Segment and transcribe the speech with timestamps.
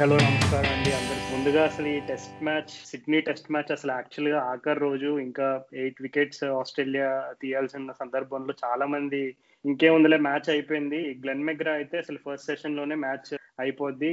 [0.00, 0.90] Hello నమస్కారం అండి.
[0.92, 6.02] అందరికి ముందుగా అసలు ఈ test match Sydney test match అసలు యాక్చువల్గా ఆఖరి రోజు ఇంకా ఎయిట్
[6.02, 7.08] వికెట్స్ ఆస్ట్రేలియా
[7.42, 9.20] తీయాల్సిన సందర్భంలో చాలా మంది
[9.64, 11.00] ఇంకేముందిలే మ్యాచ్ అయిపోయింది.
[11.22, 13.30] గ్లెన్ మెగ్రా అయితే అసలు ఫస్ట్ సెషన్లోనే మ్యాచ్
[13.60, 14.12] అయిపోద్ది.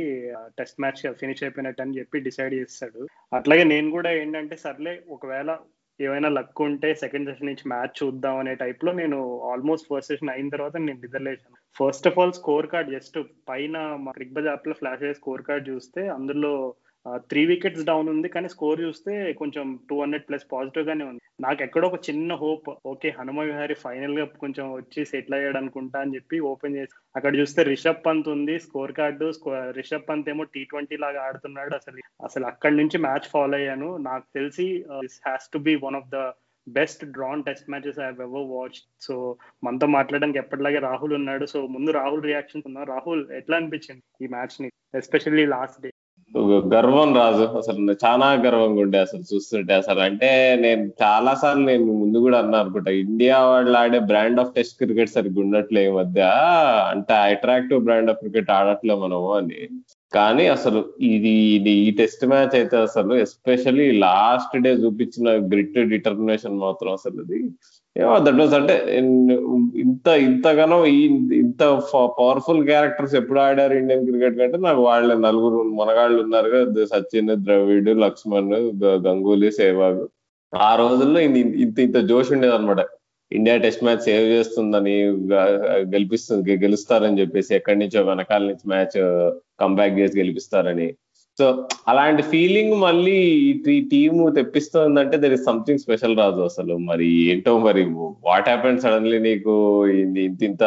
[0.59, 3.04] టెస్ట్ మ్యాచ్ ఫినిష్ అయిపోయినట్టు అని చెప్పి డిసైడ్ చేస్తాడు.
[3.34, 5.52] అట్లాగే నేను కూడా ఏంటంటే సర్లే ఒకవేళ
[6.00, 9.18] ఏమైనా లక్ ఉంటే సెకండ్ సెషన్ నుంచి మ్యాచ్ చూద్దాం అనే టైప్లో నేను
[9.52, 12.34] ఆల్మోస్ట్ ఫస్ట్ సెషన్ అయిన తర్వాత నేను నిద్రలేసాను first of all
[12.68, 16.54] scorecard just పైన మా క్రిక్ బజ్ యాప్లో ఫ్లాష్ అయ్యే స్కోర్ కార్డ్ చూస్తే అందులో
[17.30, 21.21] త్రీ వికెట్స్ డౌన్ ఉంది కానీ స్కోర్ చూస్తే కొంచెం టూ హండ్రెడ్ ప్లస్ పాజిటివ్ గానే ఉంది.
[21.39, 26.16] నాకు ఎక్కడో ఒక చిన్న హోప్ ఓకే హనుమ విహారీ ఫైనల్గా కొంచెం వచ్చి సెటిల్ అయ్యాడు అనుకుంటా అని
[26.16, 29.27] చెప్పి ఓపెన్ చేసి అక్కడ చూస్తే రిషబ్ పంత్ ఉంది స్కోర్ కార్డు
[29.79, 31.99] రిషబ్ పంత్ ఏమో టీ ట్వంటీ లాగా ఆడుతున్నాడు అసలు.
[32.23, 33.98] అసలు అక్కడి నుంచి మ్యాచ్ ఫాలో అయ్యాను.
[34.09, 34.67] నాకు తెలిసి
[35.05, 36.21] this has to be one of the
[36.67, 39.15] best drawn test matches I ever watch so
[39.63, 41.45] మనతో మాట్లాడడానికి ఎప్పటిలాగే రాహుల్ ఉన్నాడు.
[41.45, 44.70] సో ముందు రాహుల్ రియాక్షన్ ఉన్నా రాహుల్ ఎట్లా అనిపించింది ఈ మ్యాచ్ని?
[45.01, 45.90] ఎస్పెషల్లీ లాస్ట్ డే
[46.73, 47.43] గర్వం రాజు.
[47.57, 49.99] అసలు చాలా గర్వంగా ఉండే అసలు చూస్తుంటే అసలు.
[49.99, 54.77] అంటే నేను చాలా సార్లు నేను ముందు కూడా అన్నా అనుకుంటా ఇండియా వాళ్ళు ఆడే బ్రాండ్ ఆఫ్ టెస్ట్
[54.77, 56.21] క్రికెట్ సరిగ్గా ఉండట్లే ఈ మధ్య.
[56.89, 59.67] అంటే అట్రాక్టివ్ బ్రాండ్ ఆఫ్ క్రికెట్ ఆడట్లే మనము అని.
[60.13, 66.57] కానీ అసలు ఇది ఇది ఈ టెస్ట్ మ్యాచ్ అయితే అసలు ఎస్పెషల్లీ లాస్ట్ డే చూపించిన గ్రిట్ డిటర్మినేషన్
[66.57, 67.39] మాత్రం అసలు అది.
[67.96, 68.75] ఏమో దట్ వాస్ అంటే
[69.84, 71.02] ఇంత ఇంతగానో ఈ
[71.41, 71.63] ఇంత
[72.19, 77.91] పవర్ఫుల్ క్యారెక్టర్స్ ఎప్పుడు ఆడారు ఇండియన్ క్రికెట్ కంటే నాకు వాళ్ళ నలుగురు మనగాళ్ళు ఉన్నారు కదా సచిన్ ద్రవిడ్
[78.06, 78.52] లక్ష్మణ్
[79.08, 80.02] గంగూలీ సేవాగ్.
[80.53, 82.81] ఆ రోజుల్లో ఇంత ఇంత జోష్ ఉండేది అనమాట
[83.31, 84.96] ఇండియా టెస్ట్ మ్యాచ్ సేవ్ చేస్తుందని
[85.94, 88.97] గెలిపిస్తుంది గెలుస్తారని చెప్పేసి ఎక్కడి నుంచో వెనకాల నుంచి మ్యాచ్
[89.62, 90.88] కంబ్యాక్ చేసి గెలిపిస్తారని.
[91.39, 96.78] సో అలాంటి ఫీలింగ్ మళ్ళీ ఈ టీమ్ తెప్పిస్తుందంటే దర్ ఇస్ సంథింగ్ స్పెషల్ రాదు అసలు.
[96.78, 97.84] మరి ఏంటో మరి
[98.25, 99.53] వాట్ హ్యాపెన్ సడన్లీ నీకు
[99.88, 100.63] ఇంత ఇంత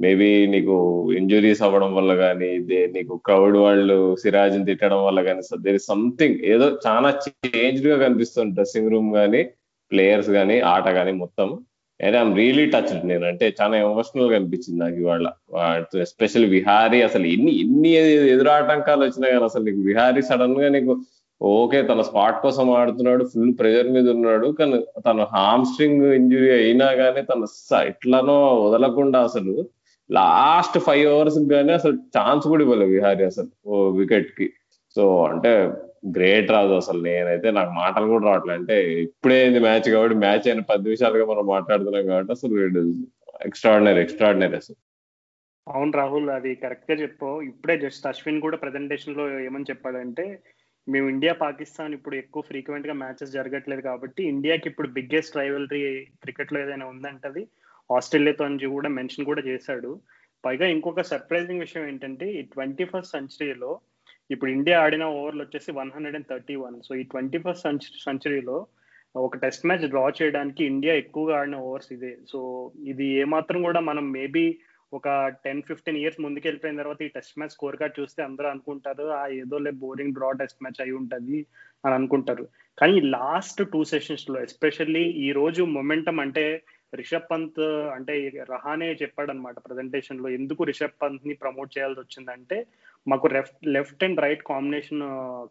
[0.00, 0.76] మేబీ నీకు
[1.12, 2.58] ఇంజురీస్ అవ్వడం వల్ల కానీ
[2.92, 8.90] నీకు క్రౌడ్ వాళ్ళు సిరాజ్ని తిట్టడం వల్ల కానీ దేర్ ఇస్ సంథింగ్ ఏదో చాలా చేంజ్డ్గా కనిపిస్తుంది డ్రెస్సింగ్
[8.90, 9.42] రూమ్ కానీ
[9.92, 11.58] ప్లేయర్స్ కానీ ఆట కానీ మొత్తం.
[12.00, 15.26] అండ్ ఐమ్ రియలీ టచ్ నేను అంటే చాలా ఎమోషనల్గా అనిపించింది నాకు ఇవాళ.
[16.00, 17.88] ఎస్పెషల్ విహారీ అసలు ఎన్ని ఎన్ని
[18.28, 21.00] ఎదురు ఆటంకాలు వచ్చినా కానీ అసలు నీకు విహారీ సడన్గా నీకు
[21.42, 26.92] ఓకే తన స్పాట్ కోసం ఆడుతున్నాడు ఫుల్ ప్రెజర్ మీద ఉన్నాడు కానీ తన హామ్ స్ట్రింగ్ ఇంజురీ అయినా
[26.92, 27.44] కానీ తన
[27.86, 29.68] ఎట్లనో వదలకుండా అసలు
[30.10, 33.48] లాస్ట్ ఫైవ్ అవర్స్ కానీ అసలు ఛాన్స్ కూడా ఇవ్వలేదు విహారీ అసలు.
[33.66, 34.50] ఓ వికెట్కి.
[34.96, 35.70] సో అంటే
[36.02, 37.02] గ్రేట్ రాదు అసలు.
[37.02, 42.06] నేనైతే నాకు మాటలు కూడా రావట్లేదు అంటే ఇప్పుడే మ్యాచ్ కాబట్టి మ్యాచ్ అయిన పది నిమిషాలుగా మనం మాట్లాడుతున్నాం
[42.06, 42.54] కాబట్టి అసలు
[43.44, 44.76] ఎక్స్ట్రాడినరీ ఎక్స్ట్రాడినరీ అసలు.
[45.68, 47.40] అవును రాహుల్ అది కరెక్ట్గా చెప్పు.
[47.40, 50.42] ఇప్పుడే జస్ట్ అశ్విన్ కూడా ప్రెజెంటేషన్లో ఏమని చెప్పాడంటే
[50.88, 56.86] మేము ఇండియా పాకిస్తాన్ ఇప్పుడు ఎక్కువ ఫ్రీక్వెంట్గా మ్యాచెస్ జరగట్లేదు కాబట్టి ఇండియాకి ఇప్పుడు బిగ్గెస్ట్ రైవలరీ క్రికెట్లో ఏదైనా
[56.86, 57.48] ఉందంటది
[57.96, 60.00] ఆస్ట్రేలియాతో అని కూడా మెన్షన్ కూడా చేశాడు.
[60.44, 63.80] పైగా ఇంకొక సర్ప్రైజింగ్ విషయం ఏంటంటే ఈ ట్వంటీ ఫస్ట్ సెంచరీలో
[64.30, 66.76] ఇప్పుడు ఇండియా ఆడిన ఓవర్లు వచ్చేసి one hundred and thirty one.
[66.88, 67.68] So ఈ ట్వంటీ ఫస్ట్
[68.06, 68.66] సెంచరీలో
[69.14, 72.18] ఒక టెస్ట్ మ్యాచ్ డ్రా చేయడానికి ఇండియా ఎక్కువగా ఆడిన ఓవర్స్ ఇదే.
[72.28, 72.40] సో
[72.84, 74.46] ఇది ఏమాత్రం కూడా మనం మేబీ
[74.92, 75.08] ఒక
[75.44, 79.26] టెన్ ఫిఫ్టీన్ ఇయర్స్ ముందుకు వెళ్ళిపోయిన తర్వాత ఈ టెస్ట్ మ్యాచ్ స్కోర్ కార్డ్ చూస్తే అందరూ అనుకుంటారు ఆ
[79.40, 81.38] ఏదో లే బోరింగ్ డ్రా టెస్ట్ మ్యాచ్ అయి ఉంటుంది
[81.84, 82.44] అని అనుకుంటారు.
[82.78, 86.62] కానీ లాస్ట్ టూ సెషన్స్లో ఎస్పెషల్లీ ఈ రోజు మొమెంటం అంటే
[86.94, 90.28] రిషబ్ పంత్ అంటే రహానే చెప్పాడు అనమాట ప్రజెంటేషన్లో.
[90.28, 92.66] ఎందుకు రిషబ్ పంత్ని ప్రమోట్ చేయాల్సి వచ్చిందంటే
[93.08, 95.00] మాకు left left and right combination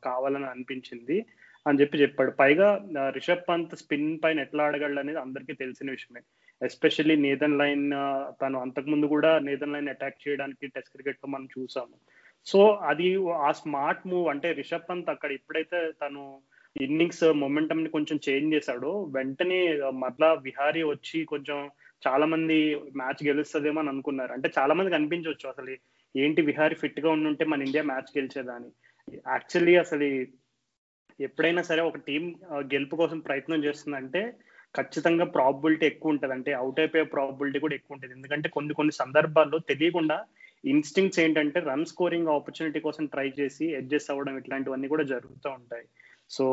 [0.06, 1.26] కావాలని అనిపించింది
[1.68, 2.32] అని చెప్పి చెప్పాడు.
[2.32, 6.22] పైగా రిషబ్ పంత్ స్పిన్ పైన ఎట్లా ఆడగలడు అనేది అందరికీ తెలిసిన విషయమే.
[6.66, 7.92] ఎస్పెషల్లీ నేదన్ లైన్
[8.42, 11.96] తను అంతకుముందు కూడా నేదన్ లైన్ అటాక్ చేయడానికి టెస్ట్ క్రికెట్లో మనం చూసాము.
[12.46, 16.42] సో అది ఆ స్మార్ట్ మూవ్ అంటే రిషబ్ పంత్ అక్కడ ఎప్పుడైతే తను
[16.76, 18.90] ఇన్నింగ్స్ మొమెంటమ్ uh, ని కొంచెం చేంజ్ చేశాడు.
[19.16, 21.70] వెంటనే uh, మరలా విహారీ వచ్చి కొంచెం
[22.08, 22.58] చాలా మంది
[22.96, 24.34] మ్యాచ్ గెలుస్తుందేమో అని అనుకున్నారు.
[24.34, 25.76] అంటే చాలా మందికి అనిపించవచ్చు అసలు
[26.16, 28.70] ఏంటి విహారీ ఫిట్గా ఉండుంటే మన ఇండియా మ్యాచ్ గెలిచేదాని.
[29.28, 30.08] యాక్చువల్లీ అసలు
[31.20, 34.24] ఎప్పుడైనా సరే ఒక టీం uh, గెలుపు కోసం ప్రయత్నం చేస్తుందంటే
[34.76, 36.34] ఖచ్చితంగా ప్రాబిలిటీ ఎక్కువ ఉంటుంది.
[36.34, 38.14] అంటే అవుట్ అయిపోయే ప్రాబిలిటీ కూడా ఎక్కువ ఉంటుంది.
[38.14, 40.18] ఎందుకంటే కొన్ని కొన్ని సందర్భాల్లో తెలియకుండా
[40.64, 45.86] ఇన్స్టింగ్స్ ఏంటంటే రన్ స్కోరింగ్ ఆపర్చునిటీ కోసం ట్రై చేసి అడ్జస్ట్ అవ్వడం ఇట్లాంటివన్నీ కూడా జరుగుతూ ఉంటాయి.
[46.30, 46.46] సో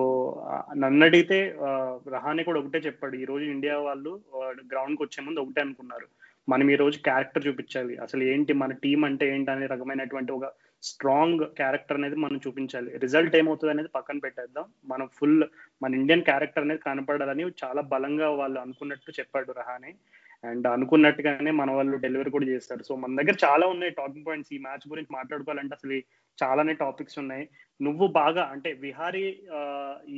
[0.76, 1.56] నన్ను అడిగితే
[2.14, 3.14] రహానే కూడా ఒకటే చెప్పాడు.
[3.16, 4.12] ఈ రోజు ఇండియా వాళ్ళు
[4.72, 6.06] గ్రౌండ్కి వచ్చే ముందు ఒకటే అనుకున్నారు.
[6.48, 7.96] మనం ఈ రోజు క్యారెక్టర్ చూపించాలి.
[7.96, 10.48] అసలు ఏంటి మన టీం అంటే ఏంటి అనే రకమైనటువంటి ఒక
[10.82, 12.98] స్ట్రాంగ్ క్యారెక్టర్ అనేది మనం చూపించాలి.
[12.98, 14.64] రిజల్ట్ ఏమవుతుంది అనేది పక్కన పెట్టేద్దాం.
[14.86, 15.44] మనం ఫుల్
[15.82, 19.94] మన ఇండియన్ క్యారెక్టర్ అనేది కనపడాలని చాలా బలంగా వాళ్ళు అనుకున్నట్టు చెప్పాడు రహానే.
[20.44, 22.82] అండ్ అనుకున్నట్టుగానే మన వాళ్ళు డెలివరీ కూడా చేస్తారు.
[22.82, 24.52] సో మన దగ్గర చాలా ఉన్నాయి టాకింగ్ పాయింట్స్.
[24.52, 26.02] ఈ మ్యాచ్ గురించి మాట్లాడుకోవాలంటే అసలు
[26.38, 27.44] చాలానే టాపిక్స్ ఉన్నాయి.
[27.80, 29.24] నువ్వు బాగా అంటే విహారీ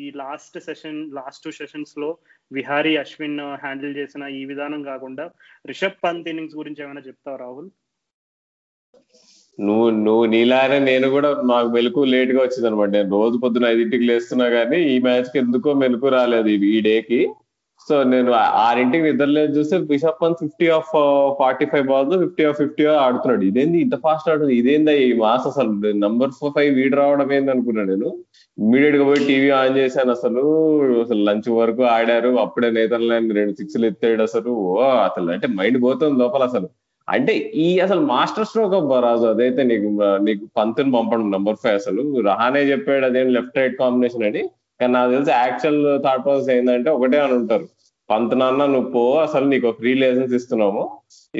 [0.02, 2.08] ఈ లాస్ట్ సెషన్ లాస్ట్ టూ సెషన్స్లో
[2.50, 5.24] విహారీ అశ్విన్ హ్యాండిల్ చేసిన ఈ విధానం కాకుండా
[5.66, 7.70] రిషబ్ పంత్ ఇన్నింగ్స్ గురించి ఏమైనా చెప్తావు రాహుల్?
[9.58, 14.46] నువ్వు నువ్వు నీలానే నేను కూడా నాకు మెలకు లేట్గా వచ్చింది అనమాట నేను రోజు పొద్దున ఐదింటికి లేస్తున్నా
[14.48, 17.20] కానీ ఈ మ్యాచ్కి ఎందుకో మెలకు రాలేదు ఈ డేకి
[17.88, 20.88] సో నేను ఆరింటికి నిద్రలేదు చూస్తే bishop one fifty of
[21.38, 23.44] forty five balls fifty of fifty ఆడుతున్నాడు.
[23.44, 25.72] ఇదేంది ఇంత ఫాస్ట్ ఆడుతుంది ఇదేందా ఈ మాస్ అసలు?
[26.04, 28.08] నంబర్ ఫోర్ ఫైవ్ వీడు రావడం ఏంది అనుకున్నాను నేను.
[28.58, 30.44] ఇమీడియట్గా పోయి టీవీ ఆన్ చేశాను అసలు.
[31.00, 32.28] అసలు లంచ్ వరకు ఆడారు.
[32.28, 34.50] అప్పుడే నేతన్ లైన్ రెండు సిక్స్లు ఎత్తాడు అసలు.
[34.50, 36.68] ఓ అసలు అంటే మైండ్ పోతుంది లోపల అసలు.
[37.08, 39.26] అంటే ఈ అసలు మాస్టర్ స్ట్రోక్ అబ్బా రాజు.
[39.26, 39.88] అదైతే నీకు
[40.24, 42.02] నీకు పంతుని పంపడం నంబర్ ఫైవ్ అసలు.
[42.28, 44.42] రహానే చెప్పాడు అదేం లెఫ్ట్ రైట్ కాంబినేషన్ అని.
[44.80, 47.66] కానీ నాకు తెలిసి యాక్చువల్ థాట్ ప్రాసెస్ ఏంటంటే ఒకటే అని ఉంటారు.
[48.10, 50.82] పంతనాన్న నువ్వు పో అసలు నీకు ఫ్రీ లైసెన్స్ ఇస్తున్నాము.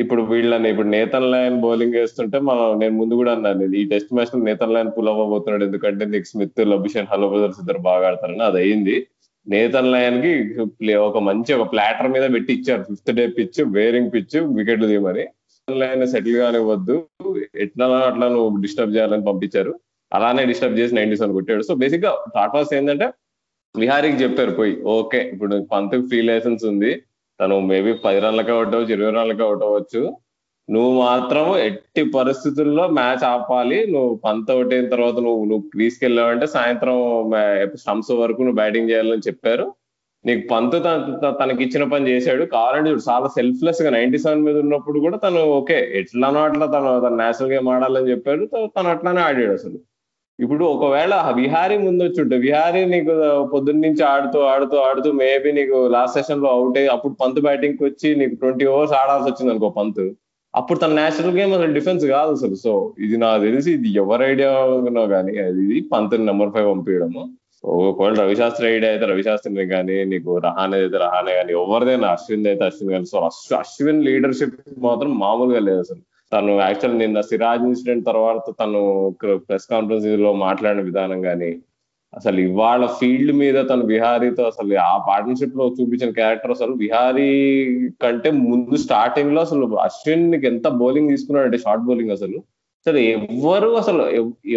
[0.03, 4.39] ఇప్పుడు వీళ్ళని ఇప్పుడు నేతన్ లైన్ బౌలింగ్ వేస్తుంటే మనం నేను ముందు కూడా అన్నాను ఈ టెస్ట్ మ్యాచ్లో
[4.49, 5.65] నేతన్ లైన్ పుల్ అవ్వబోతున్నాడు.
[5.65, 8.97] ఎందుకంటే నీకు స్మిత్ లభిషన్ హలో బ్రదర్స్ ఇద్దరు బాగా ఆడతారని అది అయింది.
[9.47, 10.33] నేతన్ లయన్కి
[11.09, 15.27] ఒక మంచి ఒక ప్లాటర్ మీద పెట్టి ఇచ్చారు fifth day pitch wearing pitch వికెట్లు తీయమని.
[15.69, 16.97] లైన్ సెటిల్ కానివ్వద్దు.
[17.65, 19.73] ఎట్లా అట్లా నువ్వు డిస్టర్బ్ చేయాలని పంపించారు.
[20.13, 21.63] అలానే డిస్టర్బ్ చేసి నైన్టీస్ అని కొట్టాడు.
[21.63, 23.07] సో బేసిక్గా థాట్ వాస్ ఏంటంటే
[23.81, 26.91] విహారీకి చెప్పారు పోయి ఓకే ఇప్పుడు పంత్ ఫ్రీ లైసెన్స్ ఉంది.
[27.41, 30.03] తను మేబీ పది రన్లకి అవుట్ అవ్వచ్చు ఇరవై రన్లకి అవుట్ అవ్వచ్చు.
[30.69, 33.79] నువ్వు మాత్రం ఎట్టి పరిస్థితుల్లో మ్యాచ్ ఆపాలి.
[33.95, 36.97] నువ్వు పంత్ అవుట్ అయిన తర్వాత నువ్వు నువ్వు క్రీస్కి వెళ్ళావంటే సాయంత్రం
[37.83, 39.67] స్టంప్స్ వరకు నువ్వు బ్యాటింగ్ చేయాలని చెప్పారు.
[40.25, 40.77] నీకు పంత్
[41.41, 42.45] తనకి ఇచ్చిన పని చేశాడు.
[42.55, 47.53] కావాలంటే చాలా సెల్ఫ్లెస్గా నైన్టీ సెవెన్ మీద ఉన్నప్పుడు కూడా తను ఓకే ఎట్లానో అట్లా తను తన నేషనల్
[47.53, 48.45] గేమ్ ఆడాలని చెప్పాడు.
[48.77, 49.79] తను అట్లానే ఆడాడు అసలు.
[50.45, 53.13] ఇప్పుడు ఒకవేళ విహారీ ముందు వచ్చుంటే విహారీ నీకు
[53.53, 58.09] పొద్దున్న నుంచి ఆడుతూ ఆడుతూ ఆడుతూ మేబీ నీకు లాస్ట్ సెషన్లో అవుట్ అయ్యి అప్పుడు పంత్ బ్యాటింగ్ వచ్చి
[58.21, 60.03] నీకు ట్వంటీ ఓవర్స్ ఆడాల్సి వచ్చింది అనుకో పంత్.
[60.55, 62.57] అప్పుడు తన నేషనల్ గేమ్ అసలు డిఫెన్స్ కాదు అసలు.
[62.65, 62.73] సో
[63.07, 64.53] ఇది నాకు తెలిసి ఇది ఎవరి ఐడియా
[65.15, 65.33] కానీ
[65.65, 67.25] ఇది పంత్ నెంబర్ ఫైవ్ పంపించడము.
[67.91, 72.93] ఒకవేళ రవిశాస్త్రి ఐడియా అయితే రవిశాస్త్రిని కానీ నీకు రహానే అయితే రహానే కానీ ఎవరిదైనా అశ్విన్ అయితే అశ్విన్
[72.97, 73.19] కానీ సో
[73.63, 74.57] అశ్విన్ లీడర్షిప్
[74.89, 76.03] మాత్రం మామూలుగా లేదు అసలు.
[76.33, 78.81] తను యాక్చువల్ నిన్న సిరాజ్ ఇన్సిడెంట్ తర్వాత తను
[79.47, 81.51] ప్రెస్ కాన్ఫరెన్స్లో మాట్లాడిన విధానం కానీ
[82.13, 87.31] అసలు ఇవాళ ఫీల్డ్ మీద తను బిహారీతో అసలు ఆ పార్ట్నర్షిప్లో చూపించిన క్యారెక్టర్ అసలు బిహారీ
[88.03, 92.39] కంటే ముందు స్టార్టింగ్లో అసలు అశ్విన్ ఎంత బౌలింగ్ తీసుకున్నాడు అంటే షార్ట్ బౌలింగ్ అసలు.
[92.87, 94.03] అసలు ఎవ్వరు అసలు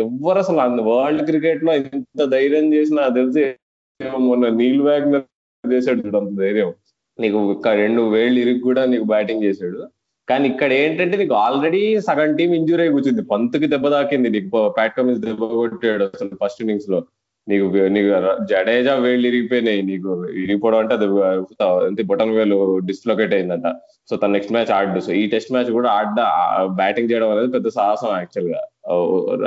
[0.04, 3.44] ఎవ్వరు అసలు వరల్డ్ క్రికెట్లో ఎంత ధైర్యం చేసినా తెలిసి
[4.20, 5.24] మొన్న నీల్ వ్యాగ్నర్
[5.74, 6.70] చేశాడు అంత ధైర్యం.
[7.20, 7.40] నీకు
[7.84, 9.82] రెండు వేళ్ళు ఇరిగి కూడా నీకు బ్యాటింగ్ చేశాడు.
[10.30, 13.24] కానీ ఇక్కడ ఏంటంటే నీకు ఆల్రెడీ సగం టీం ఇంజూరీ అయి కూర్చుంది.
[13.24, 14.30] పంతుకి దెబ్బ తాకింది.
[14.30, 17.00] నీకు ప్యాట్ కమిన్స్ దెబ్బ కొట్టాడు అసలు ఫస్ట్ ఇన్నింగ్స్లో.
[17.50, 18.10] నీకు నీకు
[18.52, 19.82] జడేజా వేళ్ళు ఇరిగిపోయినాయి.
[19.82, 20.10] నీకు
[20.44, 20.96] ఇరిగిపోవడం అంటే
[21.88, 23.68] అది బొటన్ వేలు డిస్లొకేట్ అయిందంట.
[24.10, 26.22] సో తన నెక్స్ట్ మ్యాచ్ ఆడు సో ఈ టెస్ట్ మ్యాచ్ కూడా ఆడ
[26.82, 28.62] బ్యాటింగ్ చేయడం అనేది పెద్ద సాహసం యాక్చువల్గా.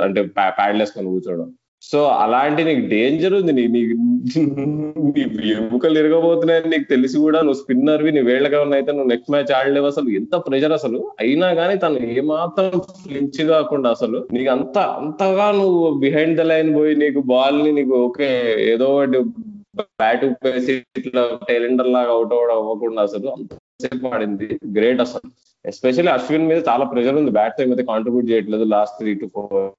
[0.03, 1.49] అంటే ప్యాడ్ వేసుకొని కూర్చోవడం.
[1.89, 3.53] సో అలాంటి నీకు డేంజర్ ఉంది.
[3.57, 3.81] నీ నీ
[5.55, 10.09] ఎముకలు ఇరగబోతున్నాయని నీకు తెలిసి కూడా నువ్వు స్పిన్నర్వి నీ వేళ్ళగా అయితే నువ్వు నెక్స్ట్ మ్యాచ్ ఆడలేవు అసలు.
[10.19, 10.99] ఎంత ప్రెషర్ అసలు.
[11.23, 16.93] అయినా కానీ తను ఏమాత్రం ఫ్లించ్ కాకుండా అసలు నీకు అంత అంతగా నువ్వు బిహైండ్ ద లైన్ పోయి
[17.03, 18.29] నీకు బాల్ని నీకు ఓకే
[18.73, 19.21] ఏదో ఒకటి
[19.79, 24.47] బ్యాట్ వేసి ఇట్లా టైలెండర్ లాగా అవుట్ అవడం అవ్వకుండా అసలు అంతసేపు ఆడింది.
[24.77, 25.27] గ్రేట్ అసలు.
[25.65, 27.31] ఎస్పెషల్లీ అశ్విన్ మీద చాలా ప్రెషర్ ఉంది.
[27.39, 29.69] బ్యాట్ టైం అయితే కాంట్రిబ్యూట్ చేయట్లేదు last three to four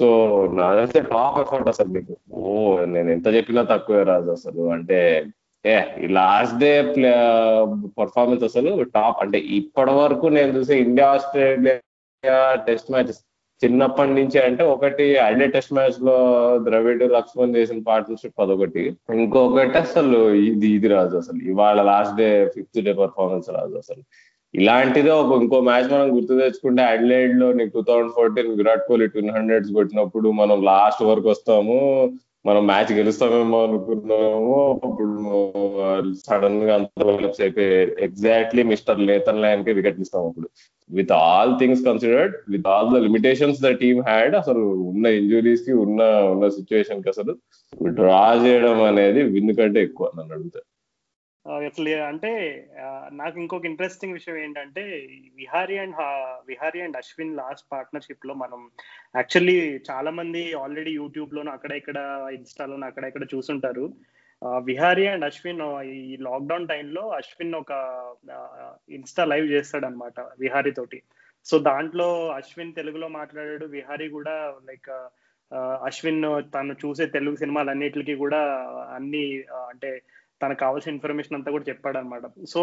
[0.00, 0.06] so
[0.52, 2.16] నాదైతే టాప్ అకౌంట్ అసలు మీకు.
[2.32, 4.62] ఓ నేను ఎంత చెప్పినా తక్కువే రాదు అసలు.
[4.70, 5.26] అంటే
[5.66, 6.94] ఏ ఈ లాస్ట్ డే
[7.98, 13.12] పర్ఫార్మెన్స్ అసలు టాప్ అంటే ఇప్పటి వరకు నేను చూసే ఇండియా ఆస్ట్రేలియా టెస్ట్ మ్యాచ్
[13.64, 16.16] చిన్నప్పటి నుంచి అంటే ఒకటి ఐడే టెస్ట్ మ్యాచ్లో
[16.64, 18.96] ద్రవిడ్ లక్ష్మణ్ చేసిన పార్ట్నర్షిప్ అదొకటి.
[19.14, 21.42] ఇంకొకటి అసలు ఇది ఇది రాదు అసలు.
[21.42, 24.02] ఇవాళ last day fifth day performance రాదు అసలు.
[24.54, 29.22] ఇలాంటిదే ఒక ఇంకో మ్యాచ్ మనం గుర్తు తెచ్చుకుంటే అడ్లైడ్లో నీకు two thousand fourteen Virat Kohli two
[29.36, 31.78] hundreds కొట్టినప్పుడు మనం లాస్ట్ వరకు వస్తాము
[32.44, 35.14] మనం మ్యాచ్ గెలుస్తామేమో అనుకున్నాము అప్పుడు
[36.26, 37.72] సడన్గా అంత డెవలప్స్ అయిపోయి
[38.06, 40.48] ఎగ్జాక్ట్లీ మిస్టర్ లేతన్ లైన్కి వికెట్ ఇస్తాం అప్పుడు.
[40.90, 46.00] With all things considered with all the limitations the team had అసలు ఉన్న ఇంజురీస్కి ఉన్న
[46.32, 47.34] ఉన్న సిచ్యువేషన్కి అసలు
[47.98, 50.60] డ్రా చేయడం అనేది విన్ కంటే ఎక్కువ నన్ను అడిగితే.
[51.66, 52.30] ఎట్లా అంటే
[53.12, 54.82] నాకు ఇంకొక ఇంట్రెస్టింగ్ విషయం ఏంటంటే
[55.36, 55.96] Vihari and
[56.48, 58.60] Vihari and Ashwin last పార్ట్నర్షిప్లో మనం
[59.16, 59.58] యాక్చువల్లీ
[59.90, 61.98] చాలా మంది ఆల్రెడీ యూట్యూబ్ లోను అక్కడ ఇక్కడ
[62.32, 63.86] ఇన్స్టాలోను అక్కడ ఇక్కడ చూసుంటారు.
[64.42, 65.62] విహారీ అండ్ అశ్విన్
[65.92, 67.72] ఈ లాక్డౌన్ టైంలో అశ్విన్ ఒక
[68.90, 71.02] ఇన్స్టా లైవ్ చేస్తాడు అనమాట విహారీ తోటి.
[71.46, 74.34] సో దాంట్లో అశ్విన్ తెలుగులో మాట్లాడాడు విహారీ కూడా
[74.68, 74.90] లైక్
[75.88, 76.22] అశ్విన్
[76.54, 78.40] తను చూసే తెలుగు సినిమాలన్నిటికీ కూడా
[78.96, 79.24] అన్ని
[79.70, 79.90] అంటే
[80.40, 82.62] తనకు కావాల్సిన ఇన్ఫర్మేషన్ అంతా కూడా చెప్పాడు అనమాట సో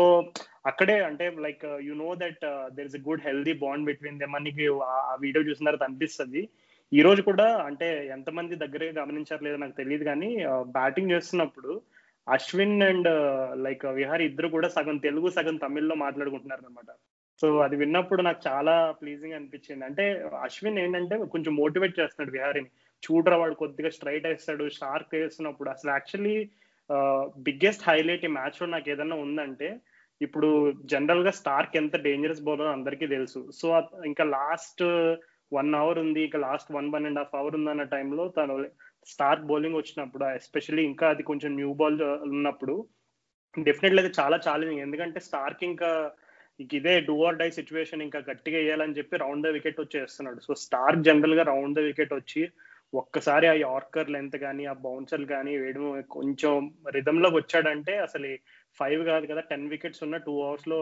[0.70, 2.44] అక్కడే అంటే like you know that
[2.76, 4.68] there is a good healthy bond between them మనకి
[5.10, 6.44] ఆ వీడియో చూసిన తర్వాత అనిపిస్తుంది.
[6.92, 11.72] ఈ రోజు కూడా అంటే ఎంతమంది దగ్గరే గమనించారు లేదో నాకు తెలియదు కానీ uh, బ్యాటింగ్ చేస్తున్నప్పుడు
[12.28, 16.92] Ashwin and uh, like Vihari ఇద్దరు కూడా సగం తెలుగు సగం తమిళ్ళో మాట్లాడుకుంటున్నారు అనమాట
[17.42, 19.84] సో అది విన్నప్పుడు నాకు చాలా ప్లీజింగ్ అనిపించింది.
[19.90, 20.04] అంటే
[20.48, 22.70] అశ్విన్ ఏంటంటే కొంచెం మోటివేట్ చేస్తున్నాడు విహారీని.
[23.04, 25.70] చూడరా వాడు కొద్దిగా స్ట్రైట్ వేస్తాడు షార్క్ వేస్తున్నప్పుడు.
[25.76, 26.36] అసలు యాక్చువల్లీ
[27.38, 29.70] బిగ్గెస్ట్ హైలైట్ ఈ మ్యాచ్లో నాకు ఏదన్నా ఉందంటే
[30.22, 30.50] ఇప్పుడు
[30.86, 33.52] జనరల్గా స్టార్క్ ఎంత డేంజరస్ బౌలర్ అందరికీ తెలుసు.
[33.52, 33.68] సో
[34.06, 34.84] ఇంకా లాస్ట్
[35.54, 38.66] వన్ అవర్ ఉంది ఇంకా last one one and half hour ఉందన్న టైంలో తను
[39.08, 42.76] స్టార్క్ బౌలింగ్ వచ్చినప్పుడు ఎస్పెషల్లీ ఇంకా అది కొంచెం న్యూ బాల్ ఉన్నప్పుడు
[43.58, 45.90] డెఫినెట్లీ అది చాలా ఛాలెంజింగ్ ఎందుకంటే స్టార్క్ ఇంకా
[46.60, 50.40] ఇదే డూ ఆర్ డై సిచ్యువేషన్ ఇంకా గట్టిగా వేయాలని చెప్పి రౌండ్ ద వికెట్ వచ్చేస్తున్నాడు.
[50.40, 52.50] సో స్టార్క్ జనరల్గా రౌండ్ ద వికెట్ వచ్చి
[52.94, 56.54] ఒక్కసారి ఆ యార్కర్ లెంత్ కానీ ఆ బౌన్సర్ కానీ వేయడం కొంచెం
[56.90, 58.30] రిధమ్లోకి వచ్చాడంటే అసలు
[58.80, 60.80] ఫైవ్ కాదు కదా టెన్ వికెట్స్ ఉన్న టూ అవర్స్లో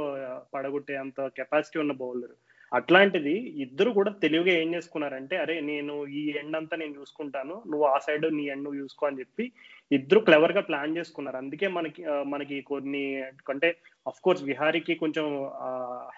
[0.54, 2.36] పడగొట్టే అంత కెపాసిటీ ఉన్న బౌలర్.
[2.72, 7.98] అట్లాంటిది ఇద్దరు కూడా తెలివిగా ఏం చేసుకున్నారంటే అరే నేను ఈ ఎండ్ అంతా నేను చూసుకుంటాను నువ్వు ఆ
[7.98, 9.46] సైడ్ నీ ఎండ్ నువ్వు చూసుకో అని చెప్పి
[9.92, 11.38] ఇద్దరు క్లవర్గా ప్లాన్ చేసుకున్నారు.
[11.38, 13.04] అందుకే మనకి మనకి కొన్ని
[13.50, 13.70] అంటే
[14.08, 15.26] అఫ్ కోర్స్ విహారీకి కొంచెం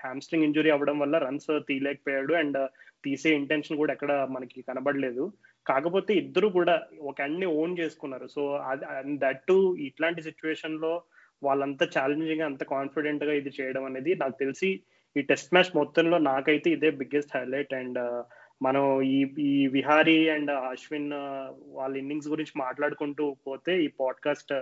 [0.04, 2.60] హ్యామ్స్ట్రింగ్ ఇంజురీ అవ్వడం వల్ల రన్స్ తీయలేకపోయాడు అండ్
[3.04, 5.26] తీసే ఇంటెన్షన్ కూడా ఎక్కడ మనకి కనబడలేదు.
[5.68, 8.28] కాకపోతే ఇద్దరు కూడా ఒక అన్ని ఓన్ చేసుకున్నారు.
[8.28, 8.64] సో
[9.06, 11.02] దట్ టు ఇట్లాంటి సిచ్యువేషన్లో
[11.44, 14.80] వాళ్ళంతా ఛాలెంజింగ్గా అంత కాన్ఫిడెంట్గా ఇది చేయడం అనేది నాకు తెలిసి
[15.18, 18.24] ఈ టెస్ట్ మ్యాచ్ మొత్తంలో నాకైతే ఇదే బిగ్గెస్ట్ హైలైట్ అండ్
[18.64, 21.12] మనం ఈ ఈ విహారీ అండ్ అశ్విన్
[21.68, 24.62] వాళ్ళ ఇన్నింగ్స్ గురించి మాట్లాడుకుంటూ పోతే ఈ పాడ్కాస్ట్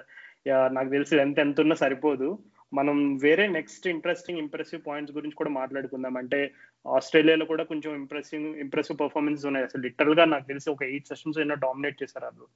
[0.49, 2.39] నాకు తెలిసి ఎంత ఎంత ఉన్నా సరిపోదు.
[2.73, 6.17] మనం వేరే నెక్స్ట్ ఇంట్రెస్టింగ్ ఇంప్రెసివ్ పాయింట్స్ గురించి కూడా మాట్లాడుకుందాం.
[6.17, 6.51] అంటే
[6.85, 9.65] ఆస్ట్రేలియాలో కూడా కొంచెం ఇంప్రెసింగ్ ఇంప్రెసివ్ పర్ఫార్మెన్స్ ఉన్నాయి.
[9.65, 12.47] అసలు లిటరల్గా నాకు తెలిసి ఒక ఎయిట్ సెషన్స్ ఎన్నో డామినేట్ చేశారు వాళ్ళు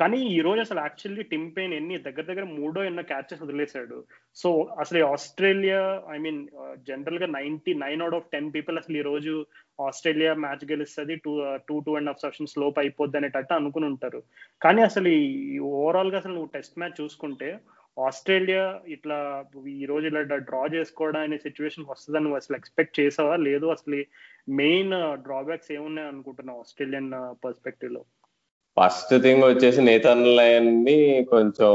[0.00, 3.98] కానీ ఈ రోజు అసలు యాక్చువల్లీ టిమ్ పెయిన్ ఎన్ని దగ్గర దగ్గర మూడో ఎన్నో క్యాచెస్ వదిలేశాడు.
[4.36, 4.48] సో
[4.82, 5.78] అసలు ఆస్ట్రేలియా
[6.14, 6.40] ఐ మీన్
[6.88, 9.32] జనరల్గా ninety nine out of ten people అసలు ఈ రోజు
[9.78, 11.16] ఆస్ట్రేలియా మ్యాచ్ గెలుస్తుంది.
[11.24, 11.32] Two
[11.68, 14.20] two two and half sessions లోపు అయిపోద్ది అనేటట్టు అనుకుని ఉంటారు.
[14.62, 17.50] కానీ అసలు ఈ ఓవరాల్గా అసలు నువ్వు టెస్ట్ మ్యాచ్ చూసుకుంటే
[17.96, 19.16] ఆస్ట్రేలియా ఇట్లా
[19.74, 23.36] ఈ రోజు ఇలా డ్రా చేసుకోవడం అనే సిచ్యువేషన్ వస్తుందని నువ్వు అసలు ఎక్స్పెక్ట్ చేసావా?
[23.48, 23.98] లేదు అసలు
[24.60, 28.02] మెయిన్ డ్రాబ్యాక్స్ uh, ఏమున్నాయి అనుకుంటున్నావు ఆస్ట్రేలియన్ uh, పర్స్పెక్టివ్లో?
[28.76, 31.72] ఫస్ట్ థింగ్ వచ్చేసి నేతన్ లైన్ని కొంచెం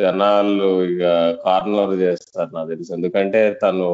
[0.00, 1.02] జనాలు ఇక
[1.44, 2.90] కార్నర్ చేస్తారు నాకు తెలుసు.
[2.94, 3.86] ఎందుకంటే తను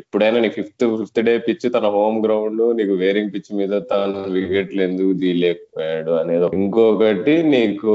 [0.00, 4.82] ఎప్పుడైనా నీకు ఫిఫ్త్ ఫిఫ్త్ డే పిచ్ తన హోమ్ గ్రౌండ్ నీకు వేరింగ్ పిచ్ మీద తను వికెట్లు
[4.82, 7.94] ఎందుకు తీయలేకపోయాడు అనేది ఇంకొకటి నీకు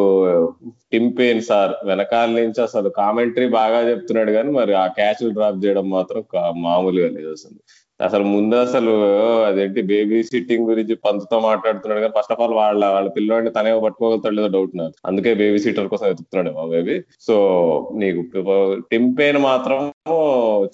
[0.93, 6.24] టింపేన్ సార్ వెనకాల నుంచి అసలు కామెంటరీ బాగా చెప్తున్నాడు కానీ మరి ఆ క్యాచ్లు డ్రాప్ చేయడం మాత్రం
[6.63, 7.60] మామూలుగా లేదు అసలు.
[8.01, 8.91] అసలు ముందు అసలు
[9.48, 14.36] అదేంటి బేబీ సిట్టింగ్ గురించి పంతుతో మాట్లాడుతున్నాడు కానీ ఫస్ట్ ఆఫ్ ఆల్ వాళ్ళ వాళ్ళ పిల్లవాడిని తనే పట్టుకోగలుగుతాడు
[14.36, 14.96] లేదో డౌట్ నాకు.
[15.05, 16.96] అందుకే బేబీ సిట్టర్ కోసం ఎత్తుతున్నాడు మా బేబీ
[17.27, 17.36] సో
[18.01, 18.22] నీకు
[18.91, 19.79] టింపేన్ మాత్రం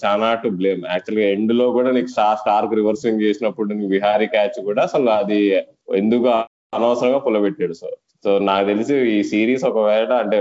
[0.04, 4.82] చాలా టు బ్లేమ్ యాక్చువల్గా ఎండ్లో కూడా నీకు స్టార్ స్టార్క్ రివర్సింగ్ చేసినప్పుడు నీకు విహారీ క్యాచ్ కూడా
[4.88, 5.40] అసలు అది
[5.96, 6.28] ఎందుకు
[6.74, 7.88] అనవసరంగా పులబెట్టాడు సో
[8.24, 10.38] సో నాకు తెలిసి ఈ సిరీస్ ఒకవేళ అంటే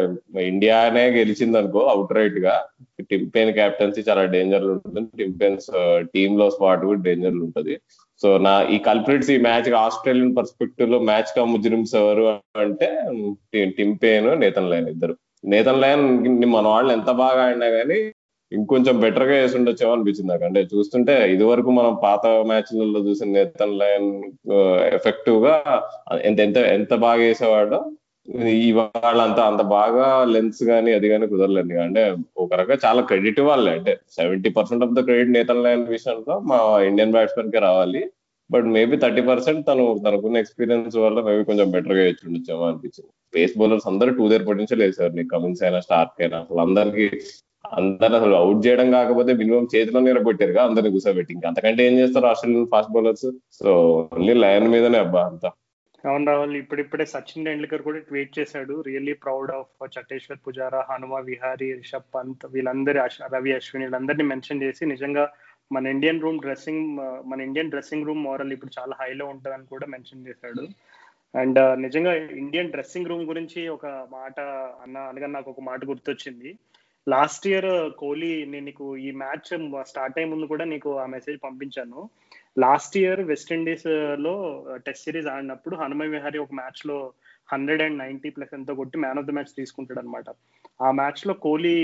[0.47, 2.65] ఇండియానే గెలిచింది అనుకో అవుట్ రైట్గా
[3.01, 5.01] టింపేన్ క్యాప్టెన్సీ చాలా డేంజర్ ఉంటుంది.
[5.17, 5.67] టింపెన్స్
[6.13, 7.79] టీమ్లో స్పాట్ కూడా డేంజర్ ఉంటుంది.
[8.21, 12.23] సో నా ఈ కల్ప్రిట్స్ ఈ మ్యాచ్ ఆస్ట్రేలియన్ పర్స్పెక్టివ్లో మ్యాచ్గా ముజ్రిమ్స్ ఎవరు
[12.59, 12.89] అంటే
[13.77, 15.15] టింపేన్ నేతన్ లైన్ ఇద్దరు.
[15.45, 16.03] నేతన్ లైన్
[16.45, 17.99] మన వాళ్ళు ఎంత బాగా ఆడినా కానీ
[18.51, 20.43] ఇంకొంచెం బెటర్గా వేసి ఉండొచ్చేమో అనిపించింది నాకు.
[20.43, 24.09] అంటే చూస్తుంటే ఇది వరకు మనం పాత మ్యాచ్లలో చూసిన నేతన్ లైన్
[24.97, 25.55] ఎఫెక్టివ్గా
[26.21, 27.79] ఎంత ఎంత ఎంత బాగా వేసేవాడో
[28.67, 32.03] ఇవాళ అంత అంత బాగా లెన్స్ గానీ అది కానీ కుదరలేదు అంటే
[32.37, 33.69] ఒక రకంగా చాలా క్రెడిట్ ఇవ్వాలి.
[33.71, 36.57] అంటే seventy percent of the credit Nathan Lyon విషయంలో మా
[36.89, 38.01] ఇండియన్ బ్యాట్స్మెన్కి రావాలి.
[38.51, 43.11] బట్ మేబీ థర్టీ పర్సెంట్ తను తనకున్న ఎక్స్పీరియన్స్ వల్ల మేబీ కొంచెం బెటర్గా వేసి ఉండొచ్చేమో అనిపించింది.
[43.35, 47.07] పేస్ బౌలర్స్ అందరూ టూ దేర్ పొటెన్షియల్ వేసారు నీకు కమిన్స్ అయినా స్టార్క్ అయినా అసలు అందరికి
[47.77, 51.33] అందరు అసలు అవుట్ చేయడం కాకపోతే మినిమం చేతిలో నిలబెట్టారుగా అందరిని కూర్చోబెట్టి.
[51.33, 53.27] ఇంకా అంతకంటే ఏం చేస్తారు Australian fast bowlers
[53.59, 53.71] so
[54.17, 55.49] only Lyon మీదనే అబ్బా అంతా.
[56.03, 58.75] అవును రావాలి ఇప్పుడిప్పుడే సచిన్ టెండూల్కర్ కూడా ట్వీట్ చేశాడు.
[58.87, 62.99] Really proud of Cheteshwar Pujara Hanuma Vihari Rishabh Pant వీళ్ళందరి
[63.35, 65.25] రవి అశ్విన్ వీళ్ళందరినీ మెన్షన్ చేసి నిజంగా
[65.71, 66.83] మన ఇండియన్ రూమ్ డ్రెస్సింగ్
[67.25, 70.63] మన ఇండియన్ డ్రెస్సింగ్ రూమ్ మోరల్ ఇప్పుడు చాలా హైలో ఉంటుందని కూడా మెన్షన్ చేశాడు.
[71.35, 74.39] అండ్ నిజంగా ఇండియన్ డ్రెస్సింగ్ రూమ్ గురించి ఒక మాట
[74.83, 76.55] అన్న అనగా నాకు ఒక మాట గుర్తొచ్చింది.
[77.07, 79.49] లాస్ట్ ఇయర్ కోహ్లీ నేను నీకు ఈ మ్యాచ్
[79.81, 82.09] స్టార్ట్ అయ్యే ముందు కూడా నీకు ఆ మెసేజ్ పంపించాను.
[82.59, 84.33] లాస్ట్ ఇయర్ వెస్టిండీస్లో
[84.85, 86.97] టెస్ట్ సిరీస్ ఆడినప్పుడు హనుమ విహారీ ఒక మ్యాచ్లో
[87.53, 90.25] హండ్రెడ్ అండ్ నైన్టీ ప్లస్ ఎంతో కొట్టి మ్యాన్ ఆఫ్ ద మ్యాచ్ తీసుకుంటాడు అనమాట
[90.81, 91.75] ఆ మ్యాచ్లో కోహ్లీ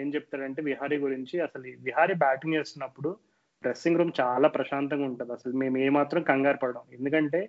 [0.00, 3.16] ఏం చెప్తాడంటే విహారీ గురించి అసలు విహారీ బ్యాటింగ్ చేస్తున్నప్పుడు
[3.62, 5.32] డ్రెస్సింగ్ రూమ్ చాలా ప్రశాంతంగా ఉంటుంది.
[5.32, 6.84] అసలు మేము ఏమాత్రం కంగారు పడడం.
[6.92, 7.40] ఎందుకంటే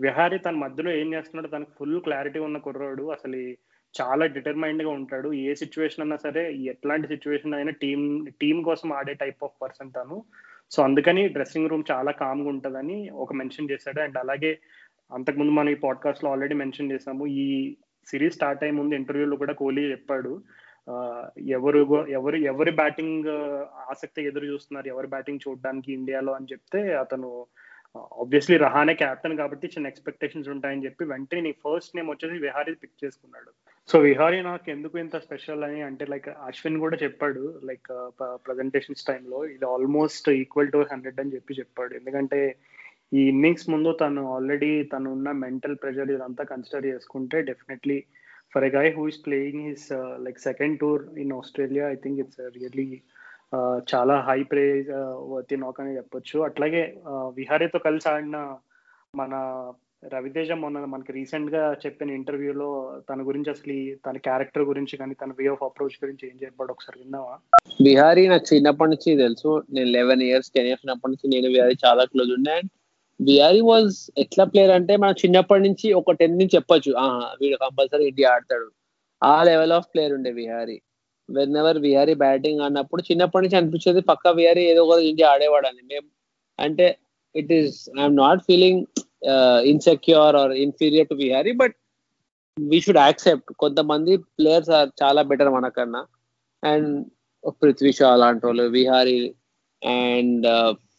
[0.00, 3.04] విహారీ తన మధ్యలో ఏం చేస్తున్నాడో తనకు ఫుల్ క్లారిటీ ఉన్న కుర్రాడు.
[3.10, 3.36] అసలు
[4.00, 5.32] చాలా డిటర్మైండ్గా ఉంటాడు.
[5.32, 10.24] ఏ సిచ్యువేషన్ అన్నా సరే ఎట్లాంటి సిచ్యువేషన్ అయినా టీమ్ టీం కోసం ఆడే టైప్ ఆఫ్ పర్సన్ తను.
[10.70, 14.00] సో అందుకని డ్రెస్సింగ్ రూమ్ చాలా కామ్గా ఉంటుందని ఒక మెన్షన్ చేశాడు.
[14.00, 14.58] అండ్ అలాగే
[15.12, 19.90] అంతకుముందు మనం ఈ పాడ్కాస్ట్లో ఆల్రెడీ మెన్షన్ చేసాము ఈ సిరీస్ స్టార్ట్ అయ్యే ముందు ఇంటర్వ్యూలో కూడా కోహ్లీ
[19.90, 20.42] చెప్పాడు.
[21.38, 23.28] ఎవరు ఎవరు ఎవరి బ్యాటింగ్
[23.90, 24.88] ఆసక్తి ఎదురు చూస్తున్నారు?
[24.88, 27.46] ఎవరి బ్యాటింగ్ చూడడానికి ఇండియాలో అని చెప్తే అతను
[27.96, 33.04] ఆబ్వియస్లీ రహానే క్యాప్టెన్ కాబట్టి చిన్న ఎక్స్పెక్టేషన్స్ ఉంటాయని చెప్పి వెంటనే నీ ఫస్ట్ నేమ్ వచ్చేసి విహారీ పిక్
[33.04, 33.71] చేసుకున్నాడు.
[33.90, 35.80] సో విహారీ నాకు ఎందుకు ఇంత స్పెషల్ అని?
[35.86, 37.88] అంటే లైక్ అశ్విన్ కూడా చెప్పాడు లైక్
[38.46, 41.92] ప్రజెంటేషన్స్ టైంలో ఇది ఆల్మోస్ట్ ఈక్వల్ టు హండ్రెడ్ అని చెప్పి చెప్పాడు.
[42.00, 42.40] ఎందుకంటే
[43.18, 47.98] ఈ ఇన్నింగ్స్ ముందు తను ఆల్రెడీ తను ఉన్న మెంటల్ ప్రెషర్ ఇదంతా కన్సిడర్ చేసుకుంటే definitely
[48.54, 49.88] for a guy who is playing his
[50.26, 52.88] like second tour in Australia I think it's really
[53.92, 54.90] చాలా హై ప్రైజ్
[55.32, 56.36] వర్తి నాక్ అని చెప్పొచ్చు.
[56.48, 58.38] అట్లాగే uh, విహారీతో కలిసి ఆడిన
[59.14, 59.34] మన
[60.02, 62.68] రవితేజ మొన్న మనకి రీసెంట్గా చెప్పిన ఇంటర్వ్యూలో
[63.10, 63.74] తన గురించి అసలు
[64.06, 67.34] తన క్యారెక్టర్ గురించి కానీ తన వే ఆఫ్ అప్రోచ్ గురించి ఏం చెప్పాడు ఒకసారి విన్నావా?
[67.80, 69.50] బిహారీ నాకు చిన్నప్పటి నుంచి తెలుసు.
[69.70, 72.52] నేను లెవెన్ ఇయర్స్ టెన్ ఇయర్స్ ఉన్నప్పటి నుంచి నేను బిహారీ చాలా క్లోజ్ ఉండే.
[72.52, 72.70] అండ్
[73.20, 76.92] బిహారీ వాజ్ ఎట్లా ప్లేయర్ అంటే మనం చిన్నప్పటి నుంచి ఒక టెన్ నుంచి చెప్పొచ్చు.
[76.94, 78.68] ఆహా వీడు కంపల్సరీ ఇండియా ఆడతాడు.
[79.22, 80.78] ఆ లెవెల్ ఆఫ్ ప్లేయర్ ఉండే Vihari
[81.28, 85.30] whenever Vihari batting అన్నప్పుడు చిన్నప్పటి నుంచి అనిపించేది పక్క విహారీ ఏదో ఒక ఇండియా
[85.70, 86.08] అని మేము
[86.58, 86.86] అంటే
[87.34, 88.82] it is I'm not feeling
[89.72, 91.76] insecure or inferior to Vihari but
[92.56, 96.02] we should accept కొంతమంది ప్లేయర్స్ ఆర్ చాలా బెటర్ మనకన్నా.
[96.62, 96.90] అండ్
[97.60, 99.16] పృథ్వీ షా అలాంటి వాళ్ళు విహారీ
[99.82, 100.46] అండ్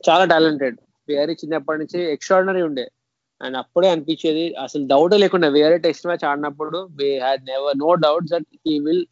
[0.08, 0.78] చాలా టాలెంటెడ్
[1.08, 2.86] విహారీ చిన్నప్పటి నుంచి ఎక్స్ట్రాడినరీ ఉండే.
[3.42, 8.28] అండ్ అప్పుడే అనిపించేది అసలు డౌట్ లేకుండా వేరే టెస్ట్ మ్యాచ్ ఆడినప్పుడు we had never no doubt
[8.34, 9.06] that he will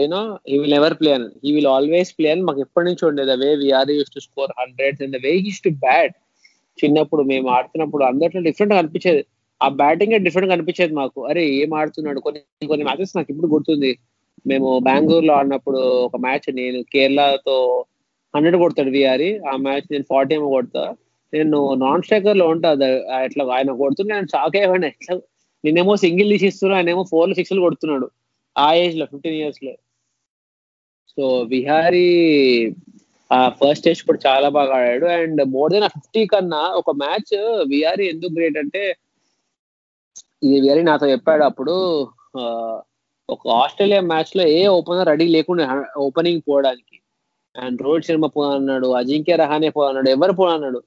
[0.00, 0.20] you know
[0.50, 3.50] he will never play అని హీ విల్ ఆల్వేస్ ప్లే అని మాకు ఎప్పటి నుంచి ఉండేది way
[3.62, 6.14] we are used to score hundred and way he's to bat
[6.84, 9.24] చిన్నప్పుడు మేము ఆడుతున్నప్పుడు అందరిలో డిఫరెంట్గా అనిపించేది.
[9.62, 11.26] ఆ బ్యాటింగ్ డిఫరెంట్గా అనిపించేది మాకు.
[11.26, 12.20] అరే ఏం ఆడుతున్నాడు?
[12.20, 13.98] కొన్ని కొన్ని మ్యాచెస్ నాకు ఇప్పుడు గుర్తుంది.
[14.46, 17.84] మేము బెంగళూరులో ఆడినప్పుడు ఒక మ్యాచ్ నేను కేరళతో
[18.36, 20.96] హండ్రెడ్ కొడతాడు విఆర్ఈ ఆ మ్యాచ్ నేను ఫార్టీ ఏమో కొడతా.
[21.34, 22.72] నేను నాన్ స్ట్రైకర్లో ఉంటా.
[23.24, 25.20] ఎట్లా ఆయన కొడుతుంటే నేను షాక్ అయ్యాను ఎట్లా?
[25.64, 28.10] నేనేమో సింగిల్ తీసి ఆయన ఏమో ఫోర్ సిక్స్ కొడుతున్నాడు.
[28.58, 29.72] ఆ ఏజ్లో ఫిఫ్టీన్ ఇయర్స్లో.
[31.16, 32.06] సో విహారీ
[33.30, 35.06] ఆ ఫస్ట్ టెస్ట్ కూడా చాలా బాగా ఆడాడు.
[35.20, 37.32] అండ్ మోర్ దెన్ ఫిఫ్టీ కన్నా ఒక మ్యాచ్
[37.72, 38.82] విఆర్ ఎందుకు గ్రేట్ అంటే
[40.46, 41.74] ఇది విహారీ నాతో చెప్పాడు అప్పుడు
[43.28, 45.64] ఒక ఆస్ట్రేలియా మ్యాచ్లో ఏ ఓపెనర్ రెడీ లేకుండా
[46.06, 46.96] ఓపెనింగ్ పోవడానికి.
[47.54, 50.80] అండ్ రోహిత్ శర్మ పోనన్నాడు అజింక్య రహానే పోనన్నాడు ఎవరు పోనన్నాడు?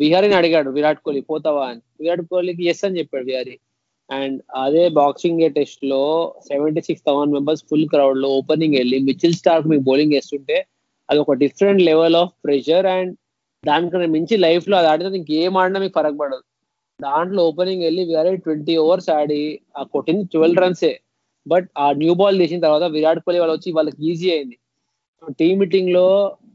[0.00, 1.82] విహారీని అడిగాడు విరాట్ కోహ్లీ పోతావా అని.
[2.00, 3.56] విరాట్ కోహ్లీకి ఎస్ అని చెప్పాడు విహారీ
[4.10, 6.02] అండ్ అదే బాక్సింగ్ డే టెస్ట్లో
[6.48, 10.56] seventy six thousand members full క్రౌడ్లో opening వెళ్ళి మిచిల్ స్టార్క్ మీకు బౌలింగ్ వేస్తుంటే
[11.08, 13.12] అది ఒక different level of pressure and
[13.64, 16.42] దానికన్నా మించి లైఫ్లో అది ఆడితే ఇంకేం ఆడినా మీకు ఫరక్ పడదు
[17.00, 19.40] దాంట్లో ఓపెనింగ్ వెళ్ళి విరాట్ ట్వంటీ ఓవర్స్ ఆడి
[19.76, 20.92] ఆ కొట్టింది ట్వెల్వ్ రన్సే
[21.46, 24.56] బట్ ఆ న్యూ బాల్ తీసిన తర్వాత విరాట్ కోహ్లీ వాళ్ళు వచ్చి వాళ్ళకి ఈజీ అయింది.
[25.38, 26.06] టీమ్ మీటింగ్లో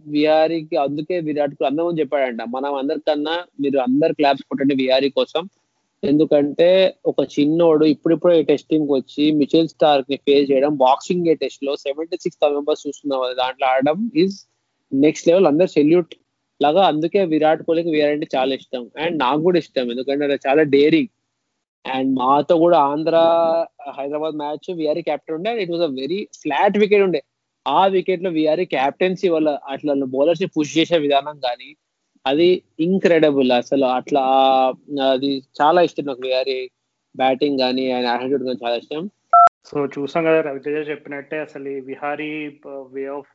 [0.07, 2.41] విహారీకి అందుకే విరాట్ కోహ్లీ అందరం చెప్పాడంట.
[2.55, 5.43] మనం అందరికన్నా మీరు అందరు క్లాప్స్ కొట్టండి విహారీ కోసం.
[6.03, 6.67] ఎందుకంటే
[7.05, 12.39] ఒక చిన్నోడు ఇప్పుడిప్పుడు ఈ టెస్టింగ్కి వచ్చి మిచెల్ స్టార్క్ని ఫేస్ చేయడం బాక్సింగ్ ఏ టెస్ట్లో సెవెంటీ సిక్స్
[12.57, 14.38] మెంబర్స్ చూస్తున్నాం దాంట్లో ఆడడం ఈజ్
[14.91, 16.13] నెక్స్ట్ లెవెల్ అందరు సెల్యూట్
[16.62, 16.81] లాగా.
[16.81, 18.83] అందుకే విరాట్ కోహ్లీకి విరాట్ అంటే చాలా ఇష్టం.
[18.97, 21.12] అండ్ నాకు కూడా ఇష్టం ఎందుకంటే అది చాలా డేరింగ్
[21.85, 23.15] అండ్ మాతో కూడా ఆంధ్ర
[23.97, 25.49] హైదరాబాద్ మ్యాచ్ విఆర్ క్యాప్టెన్ ఉండే.
[25.49, 27.21] And it was a very flat wicket ఉండే.
[27.65, 31.69] ఆ వికెట్లో విఆర్ క్యాప్టెన్సీ వల్ల అట్లా బౌలర్స్ని పుష్ చేసే విధానం కానీ
[32.25, 32.47] అది
[32.79, 34.23] ఇంక్రెడబుల్ అసలు అట్లా
[35.12, 35.29] అది
[35.60, 36.60] చాలా ఇష్టం నాకు విఆర్ఈ
[37.15, 39.03] బ్యాటింగ్ కానీ ఆయన యాటిట్యూడ్ కానీ చాలా ఇష్టం.
[39.65, 42.32] సో చూసాం కదా రవితేజ చెప్పినట్టే అసలు ఈ విహారీ
[42.93, 43.34] వే ఆఫ్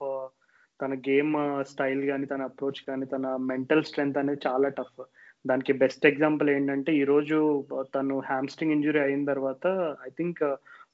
[0.80, 1.32] తన గేమ్
[1.64, 5.02] స్టైల్ కానీ తన అప్రోచ్ కానీ తన మెంటల్ స్ట్రెంగ్త్ అనేది చాలా టఫ్
[5.44, 7.38] దానికి బెస్ట్ ఎగ్జాంపుల్ ఏంటంటే ఈరోజు
[7.94, 9.66] తను హ్యామ్స్ట్రింగ్ ఇంజురీ అయిన తర్వాత
[10.06, 10.40] I think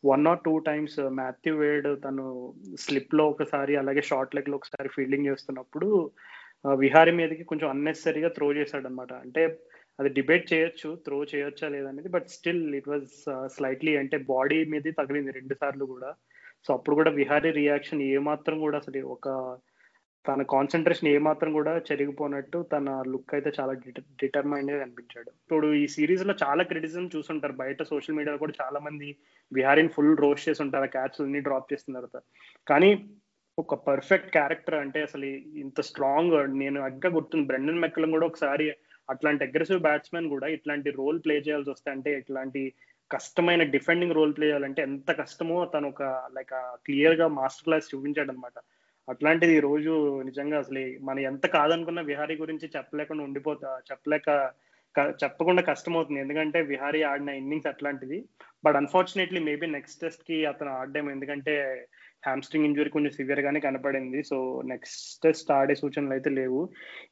[0.05, 2.24] one or two times Matthew Wade తను
[2.79, 5.88] స్లిప్లో ఒకసారి అలాగే షార్ట్ లెగ్లో ఒకసారి ఫీల్డింగ్ చేస్తున్నప్పుడు
[6.64, 9.59] విహారీ మీదకి కొంచెం అన్నెసరీగా త్రో చేశాడు అనమాట అంటే
[10.01, 13.09] అది డిబేట్ చేయొచ్చు త్రో చేయొచ్చా లేదనేది but still it was
[13.46, 16.14] slightly అంటే బాడీ మీద తగిలింది రెండు సార్లు కూడా.
[16.66, 19.59] సో అప్పుడు కూడా విహారీ రియాక్షన్ ఏమాత్రం కూడా అసలు ఒక
[20.29, 23.73] తన కాన్సన్ట్రేషన్ ఏమాత్రం కూడా చెరిగిపోనట్టు తన లుక్ అయితే చాలా
[24.23, 25.31] డిటర్మైండ్గా కనిపించాడు.
[25.31, 27.53] ఇప్పుడు ఈ సిరీస్లో చాలా క్రిటిసిజం చూసుంటారు.
[27.53, 29.16] బయట సోషల్ మీడియాలో కూడా చాలా మంది
[29.53, 30.85] విహారీని ఫుల్ రోస్ట్ చేసి ఉంటారు.
[30.85, 32.23] ఆ క్యాచ్ అన్ని డ్రాప్ చేసిన తర్వాత.
[32.68, 32.90] కానీ
[33.61, 35.27] ఒక పర్ఫెక్ట్ క్యారెక్టర్ అంటే అసలు
[35.62, 38.66] ఇంత స్ట్రాంగ్ నేను అగ్గా గుర్తుంది బ్రెండన్ మెక్కలం కూడా ఒకసారి
[39.09, 42.62] అట్లాంటి అగ్రెసివ్ బ్యాట్స్మెన్ కూడా ఇట్లాంటి రోల్ ప్లే చేయాల్సి వస్తే అంటే ఇట్లాంటి
[43.11, 46.03] కష్టమైన డిఫెండింగ్ రోల్ ప్లే చేయాలంటే ఎంత కష్టమో తను ఒక
[46.37, 48.59] లైక్ క్లియర్గా మాస్టర్ క్లాస్ చూపించాడు అనమాట
[49.09, 49.92] అట్లాంటిది ఈ రోజు
[50.25, 54.29] నిజంగా అసలు మనం ఎంత కాదనుకున్న విహారీ గురించి చెప్పలేకుండా ఉండిపోతా చెప్పలేక
[55.23, 58.18] చెప్పకుండా కష్టం అవుతుంది ఎందుకంటే విహారీ ఆడిన ఇన్నింగ్స్ అట్లాంటిది.
[58.64, 61.07] బట్ అన్ఫార్చునేట్లీ మేబీ నెక్స్ట్ టెస్ట్కి అతను ఆడడం.
[61.11, 61.55] ఎందుకంటే
[62.26, 64.22] హ్యామ్స్ట్రింగ్ ఇంజురీ కొంచెం సివియర్ గానే కనపడింది.
[64.22, 66.61] సో నెక్స్ట్ టెస్ట్ ఆడే సూచనలు అయితే లేవు.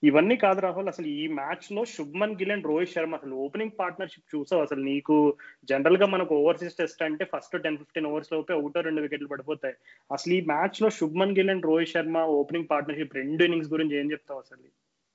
[0.02, 4.62] ఇవన్నీ కాదు రాహుల్ అసలు ఈ మ్యాచ్లో శుభ్మన్ గిల్ అండ్ రోహిత్ శర్మ అసలు ఓపెనింగ్ పార్ట్నర్షిప్ చూసావు?
[4.62, 5.36] అసలు నీకు
[5.70, 9.74] జనరల్గా మనకు ఓవర్సీస్ టెస్ట్ అంటే ఫస్ట్ టెన్ ఫిఫ్టీన్ ఓవర్స్ లోపే ఒకటో రెండు వికెట్లు పడిపోతాయి.
[10.12, 14.40] అసలు ఈ మ్యాచ్లో Shubman Gill and Rohit Sharma opening partnership రెండు ఇన్నింగ్స్ గురించి ఏం చెప్తావు
[14.40, 14.68] అసలు?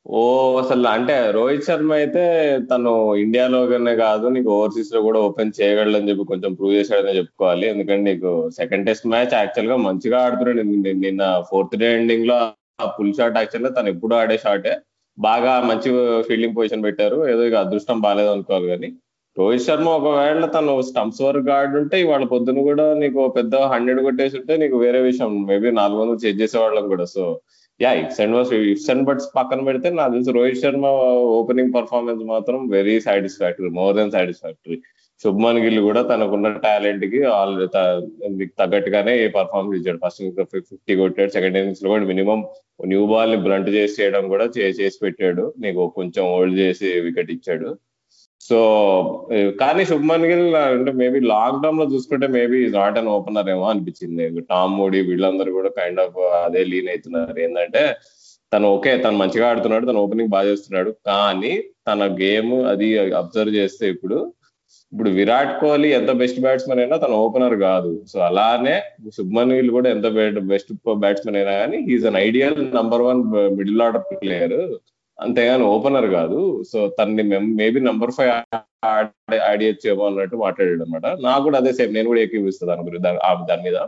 [0.07, 6.23] ఓ అసలు అంటే రోహిత్ శర్మ అయితే తను ఇండియాలోనే కాదు నీకు ఓవర్సీస్లో కూడా ఓపెన్ చేయగలడని చెప్పి
[6.23, 7.67] కొంచెం ప్రూవ్ చేశాడని చెప్పుకోవాలి.
[7.67, 10.61] ఎందుకంటే నీకు సెకండ్ టెస్ట్ మ్యాచ్ యాక్చువల్గా మంచిగా ఆడుతున్నాడు.
[10.61, 12.35] నిన్న- ఫోర్త్ డే ఎండింగ్లో
[12.81, 14.77] ఆ ఫుల్ షాట్ యాక్చువల్గా తను ఎప్పుడు ఆడే షాటే
[15.19, 17.29] బాగా మంచి ఫీల్డింగ్ పొజిషన్ పెట్టారు.
[17.29, 18.93] ఏదో ఇక అదృష్టం బాగాలేదు అనుకోవాలి కానీ.
[19.37, 24.57] రోహిత్ శర్మ ఒకవేళ తను స్టంప్స్ వరకు ఆడుంటే ఇవాళ పొద్దున కూడా నీకు పెద్ద హండ్రెడ్ కొట్టేసి ఉంటే
[24.57, 25.45] నీకు వేరే విషయం.
[25.45, 27.05] మేబీ నాలుగు వందలు చేజ్ చేసేవాళ్ళం కూడా.
[27.05, 27.39] So
[27.79, 30.87] yeah ifs and was ifs and buts పక్కన పెడితే నాకు తెలిసి రోహిత్ శర్మ
[31.37, 34.77] ఓపెనింగ్ పర్ఫార్మెన్స్ మాత్రం very satisfactory more than satisfactory
[35.23, 37.55] Shubman Gill కూడా తనకున్న టాలెంట్కి ఆల్
[38.59, 39.99] తగ్గట్టుగానే పర్ఫార్మెన్స్ ఇచ్చాడు.
[40.03, 40.21] ఫస్ట్
[40.69, 42.39] ఫిఫ్టీ కొట్టాడు సెకండ్ ఇన్నింగ్స్లో కూడా మినిమం
[42.91, 45.45] న్యూ బాల్ని బ్లంట్ చేసి చేయడం కూడా చేసి పెట్టాడు.
[45.65, 47.69] నీకు కొంచెం హోల్డ్ చేసి వికెట్ ఇచ్చాడు.
[48.47, 48.59] సో
[49.61, 54.25] కానీ శుభ్మన్ గిల్ అంటే మేబీ లాక్ డౌన్లో చూసుకుంటే మేబీ నాట్ అన్ ఓపెనర్ ఏమో అనిపించింది.
[54.51, 57.35] టామ్ మోడీ వీళ్ళందరూ కూడా కైండ్ ఆఫ్ అదే లీన్ అవుతున్నారు.
[57.45, 57.83] ఏంటంటే
[58.51, 60.91] తను ఓకే తను మంచిగా ఆడుతున్నాడు తను ఓపెనింగ్ బాగా చేస్తున్నాడు.
[61.09, 61.53] కానీ
[61.89, 62.87] తన గేమ్ అది
[63.21, 64.17] అబ్జర్వ్ చేస్తే ఇప్పుడు
[64.93, 67.91] ఇప్పుడు విరాట్ కోహ్లీ ఎంత బెస్ట్ బ్యాట్స్మెన్ అయినా తన ఓపెనర్ కాదు.
[68.11, 68.75] సో అలానే
[69.17, 70.07] శుభ్మన్ గిల్ కూడా ఎంత
[70.51, 70.71] బెస్ట్
[71.03, 73.21] బ్యాట్స్మెన్ అయినా కానీ he's an ideal number one
[73.59, 74.57] middle order player
[75.21, 76.63] అంతేగాని ఓపెనర్ కాదు.
[76.73, 78.55] సో తనని మేబీ నంబర్ ఫైవ్
[79.41, 81.93] ఆడియచ్చేమో అన్నట్టు మాట్లాడాడు అనమాట నాకు కూడా అదే సేమ్.
[81.93, 83.87] నేను కూడా ఏకీపిస్తాను దాని గురించి దాని- ఆ దాని మీద.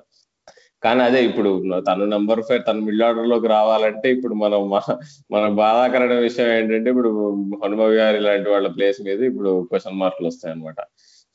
[0.84, 4.96] కానీ అదే ఇప్పుడు తను నంబర్ ఫైవ్ తన మిడిల్ ఆర్డర్లోకి రావాలంటే ఇప్పుడు మనం మన-
[5.32, 7.10] మన బాధాకరమైన విషయం ఏంటంటే ఇప్పుడు
[7.66, 10.76] హనుమ విహారి లాంటి వాళ్ళ ప్లేస్ మీద ఇప్పుడు క్వశ్చన్ మార్కులు వస్తాయి అనమాట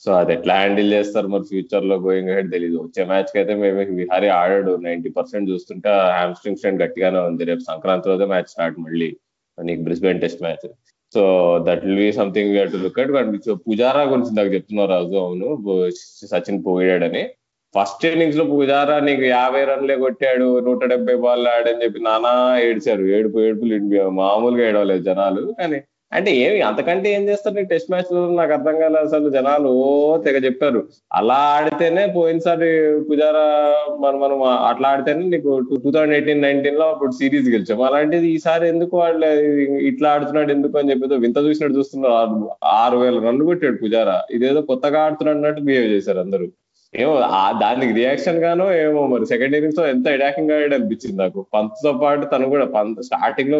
[0.00, 4.28] సో అది ఎట్లా హ్యాండిల్ చేస్తారు మరి ఫ్యూచర్లో గోయింగ్ హెడ్ తెలియదు వచ్చే మ్యాచ్కి అయితే మేము విహారీ
[4.28, 4.76] ఆడాడు.
[4.76, 7.44] నైన్టీ పర్సెంట్ చూస్తుంటే హామ్స్ట్రింగ్ స్ట్రెంట్ గట్టిగానే ఉంది.
[7.44, 9.16] రేపు సంక్రాంతి రోజే మ్యాచ్ స్టార్ట్ మళ్ళీ.
[9.62, 10.68] నీకు Brisbane test match
[11.14, 11.22] so
[11.68, 15.90] that will be something to look at but Pujara గురించి నాకు చెప్తున్నారు రాజు అవును.
[16.26, 17.28] సచిన్ పోయాడని.
[17.74, 23.02] ఫస్ట్ ఇన్నింగ్స్లో పుజారా నీకు యాభై రన్లే కొట్టాడు నూట డెబ్బై బాల్ ఆడని చెప్పి నానా ఏడ్చారు.
[23.04, 25.54] ఏడుపు ఏడుపులు మామూలుగా ఏడవలేదు జనాలు.
[25.58, 25.80] కానీ
[26.12, 27.54] అంటే ఏమి అంతకంటే ఏం చేస్తారు?
[27.54, 30.88] నీకు టెస్ట్ మ్యాచ్లో నాకు అర్థం కాలేదు అసలు జనాలు తెగ చెప్పారు.
[31.12, 37.48] అలా ఆడితేనే పోయినసారి పుజారా మనం మనం అట్లా ఆడితేనే నీకు టూ థౌసండ్ ఎయిటీన్ నైన్టీన్లో అప్పుడు సిరీస్
[37.48, 37.82] గెలిచాం.
[37.82, 39.26] అలాంటిది ఈసారి ఎందుకు వాళ్ళు
[39.62, 42.50] ఇట్లా ఆడుతున్నాడు ఎందుకు అని చెప్పి వింత చూసినట్టు చూస్తున్నారు.
[42.64, 44.22] ఆరు- వేల రన్లు కొట్టాడు పుజారా.
[44.30, 46.48] ఇదేదో కొత్తగా ఆడుతున్నాడు అన్నట్టు బిహేవ్ చేశారు అందరూ.
[46.94, 51.46] ఏమో ఆ దానికి రియాక్షన్ గానో ఏమో మరి సెకండ్ ఇన్నింగ్స్లో ఎంత అటాకింగ్ ఆడాడు అనిపించింది నాకు.
[51.54, 53.58] పంత్తో పాటు తను కూడా పంత్ స్టార్టింగ్లో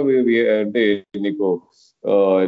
[0.59, 1.61] అంటే నీకు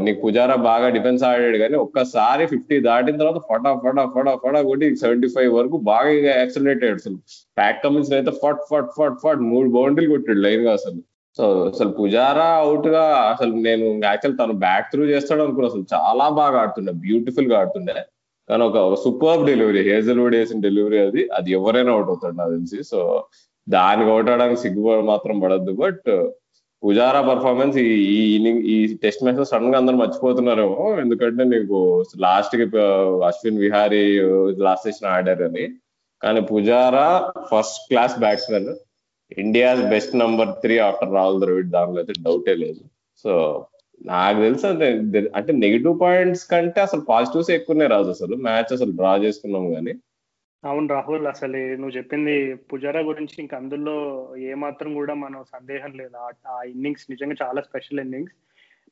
[0.05, 4.97] నీకు పుజారా బాగా డిఫెన్స్ ఆడాడు కానీ ఒక్కసారి ఫిఫ్టీ దాటిన తర్వాత ఫటా ఫటా ఫటా ఫటా కొట్టి
[4.97, 6.11] సెవెంటీ ఫైవ్ వరకు బాగా
[6.41, 7.19] యాక్సిలరేట్ అయ్యాడు అసలు.
[7.59, 11.01] ప్యాక్ కమిన్స్ అయితే ఫట్ ఫట్ ఫట్ ఫట్ మూడు బౌండరీలు కొట్టాడు లైన్గా అసలు.
[11.39, 15.85] సో అసలు పుజారా అవుట్గా అసలు నేను యాక్చువల్ తను బ్యాక్ త్రూ చేస్తాడు అనుకున్నా అసలు.
[15.95, 17.95] చాలా బాగా ఆడుతుండే బ్యూటిఫుల్గా ఆడుతుండే.
[18.49, 21.29] కానీ ఒక సూపర్ డెలివరీ హేజల్వుడ్ వేసిన డెలివరీ అది.
[21.39, 22.79] అది ఎవరైనా అవుట్ అవుతాడు నాకు తెలిసి.
[22.91, 23.01] సో
[23.67, 25.73] దానికి అవుట్ అవడానికి సిగ్గుపడ మాత్రం పడద్దు.
[25.73, 26.09] బట్
[26.85, 30.97] పుజారా పర్ఫార్మెన్స్ ఈ ఇన్నింగ్ ఈ టెస్ట్ మ్యాచ్లో సడన్గా అందరు మర్చిపోతున్నారేమో.
[31.01, 32.63] ఎందుకంటే నీకు లాస్ట్కి
[33.27, 34.21] అశ్విన్ విహారీ
[34.59, 35.69] లాస్ట్ సెషన్ అని.
[36.23, 38.75] కానీ Pujara first class batsmen
[39.39, 42.81] India's best number three after Rahul Dravid దానిలో అయితే డౌటే లేదు.
[43.23, 43.65] సో
[44.07, 48.37] నాకు తెలుసు అంటే అంటే నెగిటివ్ పాయింట్స్ కంటే అసలు పాజిటివ్స్ ఎక్కువనే రాదు అసలు.
[48.37, 49.95] మ్యాచ్ అసలు డ్రా చేసుకున్నాం కానీ.
[50.65, 53.95] అవును రాహుల్ అసలు నువ్వు చెప్పింది పుజారా గురించి ఇంక అందులో
[54.39, 56.17] ఏమాత్రం కూడా మనం సందేహం లేదు.
[56.17, 58.35] ఆ- ఇన్నింగ్స్ నిజంగా చాలా స్పెషల్ ఇన్నింగ్స్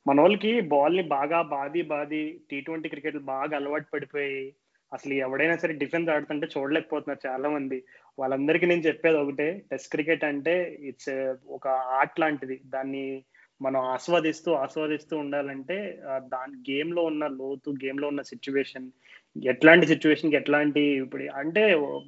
[0.07, 4.53] మన వాళ్ళకి బాల్ని బాగా బాది బాది టీ ట్వంటీ క్రికెట్ బాగా అలవాటు పడిపోయి
[4.93, 7.83] అసలు ఎవడైనా సరే డిఫెన్స్ ఆడుతుంటే చూడలేకపోతున్నారు చాలా మంది
[8.19, 12.61] వాళ్ళందరికీ నేను చెప్పేది ఒకటే టెస్ట్ క్రికెట్ అంటే ఇట్స్ ఒక ఆర్ట్ లాంటిది.
[12.65, 13.23] దాన్ని
[13.61, 18.87] మనం ఆస్వాదిస్తూ ఆస్వాదిస్తూ ఉండాలంటే దాని గేమ్లో ఉన్న లోతు గేమ్లో ఉన్న సిచ్యువేషన్
[19.35, 21.61] ఎట్లాంటి సిచ్యువేషన్కి ఎట్లాంటి ఇప్పుడు అంటే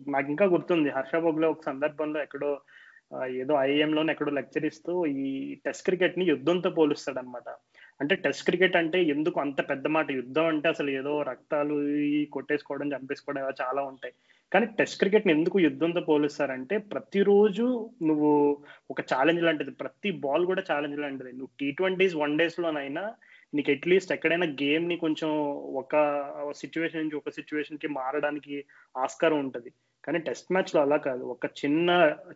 [0.08, 2.52] నాకు ఇంకా గుర్తుంది హర్ష బొగ్లో ఒక సందర్భంలో ఎక్కడో
[3.42, 7.50] ఏదో IIM ఎక్కడో లెక్చర్ ఇస్తూ ఈ టెస్ట్ క్రికెట్ని యుద్ధంతో పోలుస్తాడనమాట
[8.02, 10.12] అంటే టెస్ట్ క్రికెట్ అంటే ఎందుకు అంత పెద్ద మాట?
[10.12, 11.76] యుద్ధం అంటే అసలు ఏదో రక్తాలు
[12.32, 14.14] కొట్టేసుకోవడం చంపేసుకోవడం చాలా ఉంటాయి.
[14.52, 18.32] కానీ టెస్ట్ క్రికెట్ని ఎందుకు యుద్ధంతో పోలుస్తారంటే ప్రతిరోజు నువ్వు
[18.90, 21.32] ఒక ఛాలెంజ్ లాంటిది ప్రతి బాల్ కూడా ఛాలెంజ్ లాంటిది.
[21.32, 23.06] నువ్వు టీ ట్వంటీస్ వన్ డేస్ లోనైనా
[23.54, 25.30] నీకు అట్లీస్ట్ ఎక్కడైనా గేమ్ని కొంచెం
[25.82, 25.96] ఒక
[26.56, 28.66] సిచ్యువేషన్ నుంచి ఒక సిచ్యువేషన్కి మారడానికి
[28.98, 29.72] ఆస్కారం ఉంటుంది.
[30.06, 31.24] కానీ టెస్ట్ మ్యాచ్లో అలా కాదు.
[31.24, 31.90] ఒక చిన్న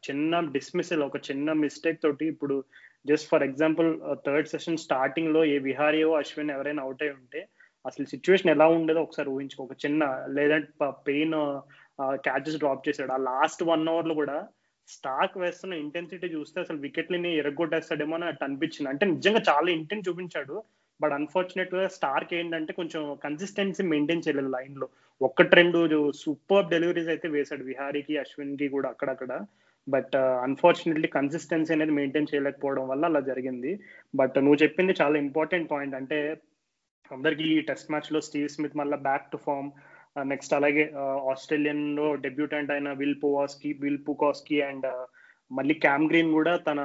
[0.10, 2.64] చిన్న డిస్మిసల్ ఒక చిన్న మిస్టేక్ తోటి ఇప్పుడు
[3.08, 3.90] just for example
[4.26, 7.48] third session స్టార్టింగ్లో ఏ విహారియో అశ్విన్ ఎవరైనా అవుట్ అయి ఉంటే
[7.86, 9.64] అసలు సిచ్యువేషన్ ఎలా ఉండేదో ఒకసారి ఊహించుకో.
[9.64, 11.36] ఒక చిన్న లేదంటే పెయిన్
[12.02, 13.12] క్యాచెస్ డ్రాప్ చేశాడు.
[13.12, 14.48] ఆ లాస్ట్ వన్ అవర్లో కూడా
[14.88, 18.90] స్టాక్ వేస్తున్న ఇంటెన్సిటీ చూస్తే అసలు వికెట్లని ఎరగొట్టేస్తాడేమో అని అనిపించింది.
[18.90, 20.64] అంటే నిజంగా చాలా ఇంటెంట్ చూపించాడు.
[21.00, 24.88] బట్ అన్ఫార్చునేట్గా స్టార్క్ ఏంటంటే కొంచెం కన్సిస్టెన్సీ మెయింటైన్ చేయలేదు లైన్లో
[25.22, 25.80] ఒక్కటి రెండు
[26.24, 29.34] సూపర్ డెలివరీస్ అయితే వేశాడు విహారీకి అశ్విన్కి కూడా అక్కడక్కడ.
[29.88, 33.72] బట్ uh, అన్ఫార్చునేట్లీ కన్సిస్టెన్సీ అనేది మెయింటైన్ చేయలేకపోవడం వల్ల అలా జరిగింది.
[34.14, 36.20] బట్ నువ్వు చెప్పింది చాలా ఇంపార్టెంట్ పాయింట్ అంటే
[37.12, 39.70] అందరికి ఈ టెస్ట్ మ్యాచ్లో స్టీవ్ స్మిత్ మళ్ళీ బ్యాక్ టు ఫామ్
[40.32, 44.88] నెక్స్ట్ అలాగే uh, ఆస్ట్రేలియన్లో డెబ్యూటెంట్ అయిన Will Pucovski Will Pucovski and
[45.52, 46.80] మళ్ళీ క్యామ్ గ్రీన్ కూడా తన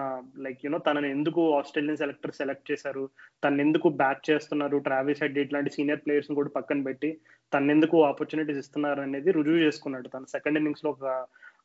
[0.44, 3.05] లైక్ యూనో తనని ఎందుకు ఆస్ట్రేలియన్ సెలెక్టర్ సెలెక్ట్ చేశారు
[3.44, 7.11] తన ఎందుకు బ్యాట్ చేస్తున్నారు ట్రావెల్ హెడ్ ఇట్లాంటి సీనియర్ ప్లేయర్స్ కూడా పక్కన పెట్టి
[7.53, 10.25] తన ఎందుకు ఆపర్చునిటీస్ ఇస్తున్నారు అనేది రుజువు చేసుకున్నాడు తన.
[10.35, 11.07] సెకండ్ ఇన్నింగ్స్లో ఒక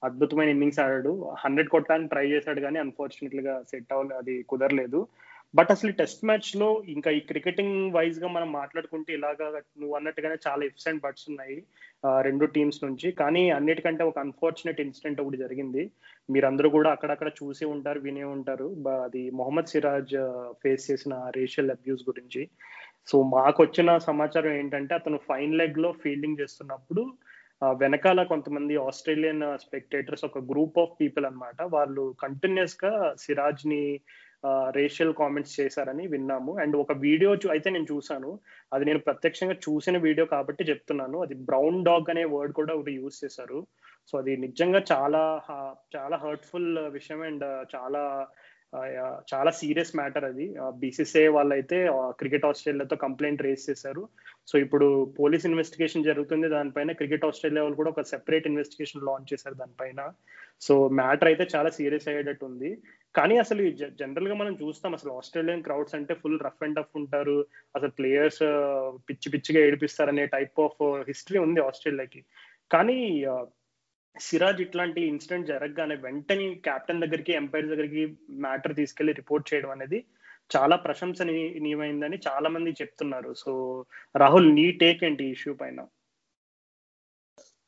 [0.04, 1.12] అద్భుతమైన ఇన్నింగ్స్ ఆడాడు.
[1.44, 5.00] హండ్రెడ్ కొట్టడానికి ట్రై చేశాడు కానీ అన్ఫార్చునేట్లీగా సెట్ అవ్వలేదు అది కుదరలేదు.
[5.56, 9.46] బట్ అసలు టెస్ట్ మ్యాచ్లో ఇంకా ఈ క్రికెటింగ్ వైజ్గా మనం మాట్లాడుకుంటే ఇలాగా
[9.80, 11.64] నువ్వు అన్నట్టుగానే చాలా ఇఫ్స్ అండ్ బట్స్ ఉన్నాయి
[12.22, 13.12] రెండు టీమ్స్ నుంచి.
[13.12, 15.92] కానీ అన్నిటికంటే ఒక అన్ఫార్చునేట్ ఇన్సిడెంట్ ఒకటి జరిగింది.
[16.30, 18.68] మీరందరూ కూడా అక్కడక్కడ చూసి ఉంటారు వినే ఉంటారు.
[19.04, 20.16] అది మొహమ్మద్ సిరాజ్
[20.64, 22.50] ఫేస్ చేసిన రేషియల్ అబ్యూస్ గురించి.
[23.12, 27.14] సో మాకు వచ్చిన సమాచారం ఏంటంటే అతను ఫైన్ లెగ్లో ఫీల్డింగ్ చేస్తున్నప్పుడు
[27.64, 34.00] వెనకాల కొంతమంది ఆస్ట్రేలియన్ స్పెక్టేటర్స్ ఒక గ్రూప్ ఆఫ్ పీపుల్ అనమాట వాళ్ళు కంటిన్యూస్గా సిరాజ్ని
[34.46, 36.60] రేషియల్ కామెంట్స్ చేశారని విన్నాము.
[36.60, 38.40] అండ్ ఒక వీడియో అయితే నేను చూశాను.
[38.74, 41.22] అది నేను ప్రత్యక్షంగా చూసిన వీడియో కాబట్టి చెప్తున్నాను.
[41.22, 43.68] అది బ్రౌన్ డాగ్ అనే వర్డ్ కూడా ఒకటి యూజ్ చేశారు.
[44.12, 45.24] సో అది నిజంగా చాలా
[45.96, 47.46] చాలా హర్ట్ఫుల్ విషయం అండ్
[47.76, 48.28] చాలా
[49.34, 50.56] చాలా సీరియస్ మ్యాటర్ అది.
[50.80, 51.78] బీసీసీఐ వాళ్ళైతే
[52.20, 54.10] క్రికెట్ ఆస్ట్రేలియాతో కంప్లైంట్ రేస్ చేశారు.
[54.48, 56.50] సో ఇప్పుడు పోలీస్ ఇన్వెస్టిగేషన్ జరుగుతుంది.
[56.50, 60.10] దానిపైన క్రికెట్ ఆస్ట్రేలియా వాళ్ళు కూడా ఒక సెపరేట్ ఇన్వెస్టిగేషన్ లాంచ్ చేశారు దానిపైన.
[60.62, 62.78] సో మ్యాటర్ అయితే చాలా సీరియస్ అయ్యేటట్టు ఉంది
[63.16, 67.46] కానీ అసలు జనరల్గా మనం చూస్తాం అసలు ఆస్ట్రేలియన్ క్రౌడ్స్ అంటే ఫుల్ రఫ్ అండ్ టఫ్ ఉంటారు.
[67.76, 68.44] అసలు ప్లేయర్స్
[69.10, 72.26] పిచ్చి పిచ్చిగా ఏడిపిస్తారు అనే టైప్ ఆఫ్ హిస్టరీ ఉంది ఆస్ట్రేలియాకి.
[72.72, 73.26] కానీ
[74.20, 80.06] సిరాజ్ ఇట్లాంటి ఇన్సిడెంట్ జరగగానే వెంటనే కెప్టెన్ దగ్గరికి ఎంపైర్ దగ్గరికి మ్యాటర్ తీసుకెళ్ళి రిపోర్ట్ చేయడం అనేది
[80.56, 83.34] చాలా ప్రశంసనీయమైందని చాలా మంది చెప్తున్నారు.
[83.34, 85.86] సో రాహుల్ నీ టేక్ ఏంటి ఇష్యూ పైన?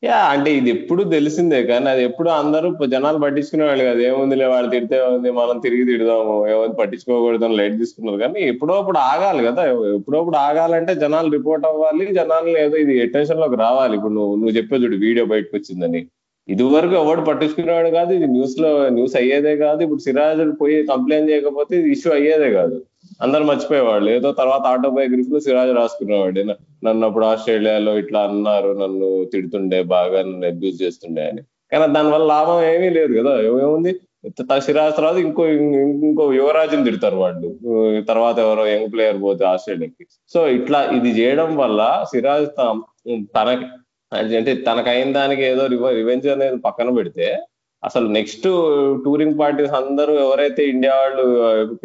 [0.03, 4.01] యా అంటే ఇది ఎప్పుడు తెలిసిందే కానీ అది ఎప్పుడు అందరూ జనాలు పట్టించుకునే వాళ్ళు కదా.
[4.09, 8.19] ఏముందిలే వాళ్ళు తిడితే ఉంది మనం తిరిగి తిడదాము ఏముంది పట్టించుకోకూడదు లైట్ తీసుకున్నారు.
[8.23, 9.63] కానీ ఎప్పుడోప్పుడు ఆగాలి కదా
[9.97, 13.95] ఎప్పుడోప్పుడు ఆగాలంటే జనాలు రిపోర్ట్ అవ్వాలి జనాలు ఏదో ఇది అటెన్షన్లోకి రావాలి.
[13.99, 16.01] ఇప్పుడు నువ్వు నువ్వు చెప్పే చూడు వీడియో బయటకు వచ్చిందని.
[16.53, 21.89] ఇదివరకు ఎవడు పట్టించుకునేవాడు కాదు ఇది న్యూస్లో న్యూస్ అయ్యేదే కాదు ఇప్పుడు సిరాజ్ పోయి కంప్లైంట్ చేయకపోతే ఇది
[21.95, 22.77] ఇష్యూ అయ్యేదే కాదు.
[23.25, 24.09] అందరు మర్చిపోయేవాళ్ళు.
[24.17, 26.43] ఏదో తర్వాత ఆటోబయోగ్రఫీ లో సిరాజ్ రాసుకునేవాడు.
[26.87, 31.41] నన్ను అప్పుడు ఆస్ట్రేలియాలో ఇట్లా అన్నారు నన్ను తిడుతుండే బాగా నన్ను అబ్యూజ్ చేస్తుండే అని.
[31.71, 33.33] కానీ దానివల్ల లాభం ఏమీ లేదు కదా.
[33.41, 33.93] ఏముంది?
[34.67, 35.43] సిరాజ్ తర్వాత ఇంకో
[36.07, 37.49] ఇంకో యువరాజుని తిడతారు వాళ్ళు.
[38.11, 40.05] తర్వాత ఎవరో యంగ్ ప్లేయర్ పోతే ఆస్ట్రేలియాకి.
[40.33, 41.81] సో ఇట్లా ఇది చేయడం వల్ల
[42.13, 42.47] సిరాజ్
[43.37, 43.67] తనకి
[44.11, 47.27] అంటే తనకైన దానికి ఏదో రివెంజ్ అనేది పక్కన పెడితే
[47.83, 48.47] అసలు నెక్స్ట్
[49.05, 51.25] టూరింగ్ పార్టీస్ అందరూ ఎవరైతే ఇండియా వాళ్ళు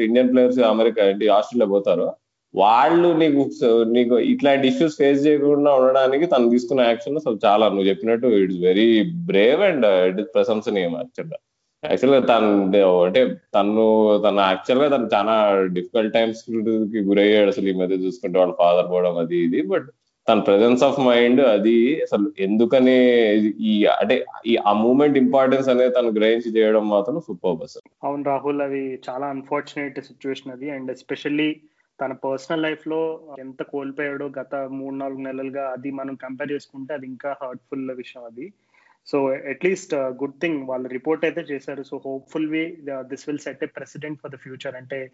[0.02, 1.02] ఇండియన్ ప్లేయర్స్ అమెరికా
[1.34, 2.06] ఆస్ట్రేలియా పోతారో
[2.54, 3.42] వాళ్ళు నీకు
[3.92, 8.86] నీకు ఇట్లాంటి ఇష్యూస్ ఫేస్ చేయకుండా ఉండడానికి తను తీసుకున్న యాక్షన్ అసలు చాలా నువ్వు చెప్పినట్టు it's very
[9.26, 11.38] brave and it is ప్రశంసనీయం యాక్చువల్గా
[11.82, 13.22] యాక్చువల్గా తను అంటే
[13.54, 13.84] తను
[14.18, 15.34] తన యాక్చువల్గా తను చాలా
[15.70, 19.88] డిఫికల్ట్ టైమ్స్కి గురయ్యాడు అసలు ఈ మధ్య చూసుకుంటే వాళ్ళ ఫాదర్ పోవడం అది ఇది బట్
[20.28, 22.96] తన ప్రెజెన్స్ ఆఫ్ మైండ్ అది అసలు ఎందుకని
[23.60, 28.60] ఈ అంటే ఈ ఆ మూమెంట్ ఇంపార్టెన్స్ అనేది తను గ్రహించి చేయడం మాత్రం సూపర్ అసలు అవును రాహుల్
[28.60, 30.70] అది చాలా అన్ఫార్చునేట్ సిచ్యువేషన్ అది.
[30.70, 31.60] అండ్ ఎస్పెషల్లీ
[32.00, 37.36] తన పర్సనల్ లైఫ్లో ఎంత కోల్పోయాడో గత మూడు నాలుగు నెలలుగా అది మనం కంపేర్ చేసుకుంటే అది ఇంకా
[37.42, 38.52] హర్ట్ఫుల్ విషయం అది.
[39.06, 41.82] So at least good thing వాళ్ళు రిపోర్ట్ అయితే చేశారు.
[41.82, 45.10] So hopeful we this will set a precedent for the future అంటే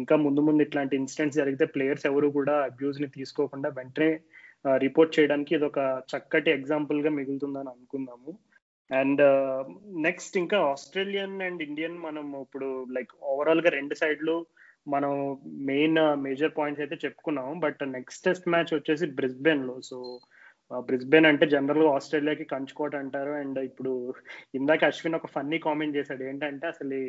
[0.00, 4.10] ఇంకా ముందు ముందు ఇట్లాంటి ఇన్సిడెంట్స్ జరిగితే ప్లేయర్స్ ఎవరు కూడా అబ్యూజ్ని తీసుకోకుండా వెంటనే
[4.78, 5.78] రిపోర్ట్ చేయడానికి ఇది ఒక
[6.12, 8.32] చక్కటి ఎగ్జాంపుల్గా మిగులుతుందని అనుకుందాము.
[8.90, 9.22] అండ్
[10.06, 14.46] నెక్స్ట్ ఇంకా ఆస్ట్రేలియన్ అండ్ ఇండియన్ మనం ఇప్పుడు లైక్ ఓవరాల్గా రెండు సైడ్లు
[14.88, 15.12] మనం
[15.44, 17.54] మెయిన్ మేజర్ పాయింట్స్ అయితే చెప్పుకున్నాము.
[17.60, 19.80] బట్ నెక్స్ట్ టెస్ట్ మ్యాచ్ వచ్చేసి బ్రిస్బెన్లో.
[19.80, 20.20] సో
[20.70, 23.30] బ్రిస్బెన్ అంటే జనరల్గా ఆస్ట్రేలియాకి కంచుకోట అంటారు.
[23.30, 24.14] అండ్ ఇప్పుడు
[24.54, 26.22] ఇందాక అశ్విన్ ఒక ఫన్నీ కామెంట్ చేశాడు.
[26.22, 27.00] ఏంటంటే అసలు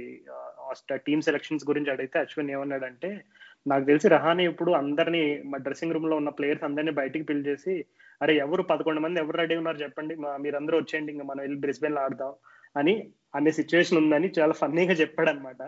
[1.05, 3.09] టీమ్ సెలక్షన్స్ గురించి అడిగితే అశ్విన్ ఏమన్నాడంటే
[3.65, 7.73] నాకు తెలిసి రహానే ఇప్పుడు అందరినీ మా డ్రెస్సింగ్ రూమ్లో ఉన్న ప్లేయర్స్ అందరినీ బయటికి పిలిచేసి
[8.21, 12.33] అరే ఎవరు పదకొండు మంది ఎవరు రెడీ ఉన్నారు చెప్పండి మీరందరూ వచ్చేయండి ఇంకా మనం వెళ్ళి బ్రిస్బెన్లో ఆడదాం
[12.75, 12.93] అని
[13.35, 15.61] అనే సిచ్యువేషన్ ఉందని చాలా ఫన్నీగా చెప్పాడు అనమాట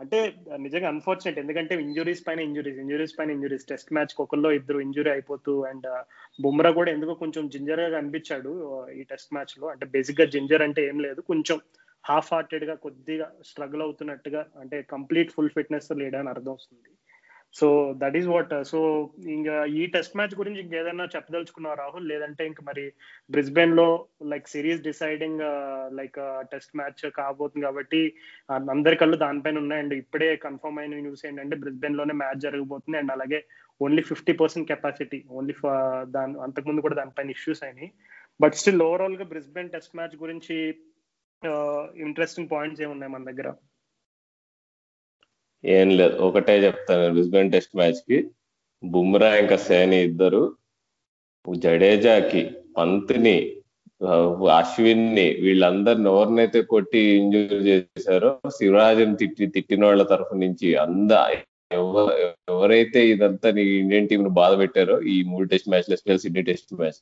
[0.00, 0.18] అంటే
[0.56, 5.52] నిజంగా అన్ఫార్చునేట్ ఎందుకంటే ఇంజురీస్ పైన ఇంజురీస్ ఇంజురీస్ పైన ఇంజురీస్ టెస్ట్ మ్యాచ్ ఒకళ్ళు ఇద్దరు ఇంజురీ అయిపోతూ
[5.64, 6.02] అండ్ uh,
[6.38, 8.52] బుమ్రా కూడా ఎందుకో కొంచెం జింజర్గా కనిపించాడు
[8.92, 9.66] ఈ టెస్ట్ మ్యాచ్లో.
[9.68, 11.58] అంటే బేసిక్గా జింజర్ అంటే ఏం లేదు కొంచెం
[12.04, 16.90] హాఫ్ హార్టెడ్గా కొద్దిగా స్ట్రగుల్ అవుతున్నట్టుగా అంటే కంప్లీట్ ఫుల్ ఫిట్నెస్ లేడని అర్థం వస్తుంది.
[17.54, 17.66] So
[18.00, 18.80] that is what so
[19.36, 22.06] ఇంకా ఈ టెస్ట్ మ్యాచ్ గురించి ఇంకేదైనా చెప్పదలుచుకున్నావు రాహుల్?
[22.10, 22.84] లేదంటే ఇంక మరి
[23.34, 23.86] బ్రిస్బెన్లో
[24.32, 25.42] like series deciding
[25.98, 26.18] like
[26.52, 28.02] test match కాబోతుంది కాబట్టి
[28.74, 29.82] అందరి కళ్ళు దానిపైన ఉన్నాయి.
[29.84, 32.98] అండ్ ఇప్పుడే కన్ఫర్మ్ అయిన న్యూస్ ఏంటంటే బ్రిస్బెన్లోనే మ్యాచ్ జరగబోతుంది.
[32.98, 33.40] అండ్ అలాగే
[33.80, 35.56] only fifty percent capacity only
[36.16, 37.90] దాని అంతకుముందు కూడా దానిపైన ఇష్యూస్ అయినాయి.
[38.42, 40.56] బట్ స్టిల్ ఓవరాల్గా బ్రిస్బెన్ టెస్ట్ మ్యాచ్ గురించి
[42.02, 43.48] ఇంట్రెస్టింగ్ పాయింట్స్ ఏమున్నాయి మన దగ్గర?
[45.64, 48.18] ఏం లేదు ఒకటే చెప్తాను బ్రిస్బెన్ టెస్ట్ మ్యాచ్కి
[48.82, 50.42] బుమ్రా ఇంకా సేని ఇద్దరు
[51.44, 52.42] జడేజాకి
[52.76, 53.36] పంత్ని
[54.58, 61.12] అశ్విన్ని వీళ్ళందరిని ఎవరినైతే కొట్టి ఇంజూరీ చేశారో శివరాజన్ తిట్టి తిట్టిన వాళ్ళ తరఫు నుంచి అంద
[62.48, 66.72] ఎవరైతే ఇదంతా నీ ఇండియన్ టీం ను బాధ పెట్టారో ఈ మూడు test match especial Sydney test
[66.74, 67.00] match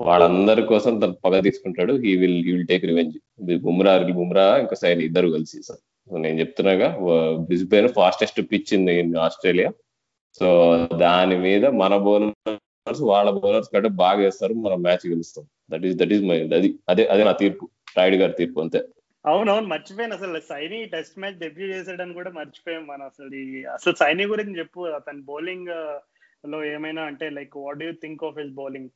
[0.00, 1.92] వాళ్ళందరి కోసం తను పగ తీసుకుంటాడు.
[1.92, 3.16] He will he will take revenge
[3.56, 5.62] Bumrah Bumrah ఇంకా సైన్ ఇద్దరు కలిసి.
[5.62, 5.82] సార్
[6.22, 6.88] నేను చెప్తున్నాగా
[7.36, 9.70] Brisbane fastest pitch in Australia.
[10.38, 10.46] So
[10.96, 14.54] దాని మీద మన బౌలర్స్ వాళ్ళ బౌలర్స్ కంటే బాగా వేస్తారు.
[14.54, 15.46] మనం మ్యాచ్ గెలుస్తాం.
[15.70, 17.68] That is that is my అది అదే అదే నా తీర్పు.
[17.96, 18.84] రాయుడు గారి తీర్పు అంతే.
[19.26, 20.40] అవునవును మర్చిపోయాను అసలు.
[20.48, 23.28] సైని టెస్ట్ మ్యాచ్ డెబ్యూ చేసాడని కూడా మర్చిపోయాం మనం అసలు.
[23.68, 24.80] అసలు సైని గురించి చెప్పు.
[24.80, 28.88] అతని బౌలింగ్లో ఏమైనా అంటే like what you think of his bowling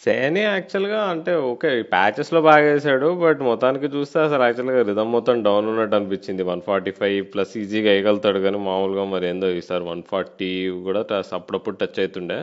[0.00, 5.66] సేనే యాక్చువల్గా అంటే ఓకే ప్యాచెస్లో బాగా వేసాడు బట్ మొత్తానికి చూస్తే అసలు యాక్చువల్గా రిధమ్ మొత్తం డౌన్
[5.68, 6.42] ఉన్నట్టు అనిపించింది.
[6.42, 10.50] వన్ ఫార్టీ ఫైవ్ ప్లస్ ఈజీగా వేయగలుగుతాడు కానీ మామూలుగా మరి ఏందో ఈసారి వన్ ఫార్టీ
[10.86, 11.02] కూడా
[11.40, 12.38] అప్పుడప్పుడు టచ్ అవుతుండే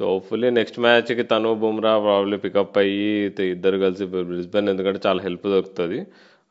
[0.00, 3.08] సో హోప్ఫుల్లీ నెక్స్ట్ మ్యాచ్కి తను బుమ్రా ప్రాబ్లీ పికప్ అయ్యి
[3.54, 5.98] ఇద్దరు కలిసి బ్రిస్బెన్ ఎందుకంటే చాలా హెల్ప్ దొరుకుతుంది.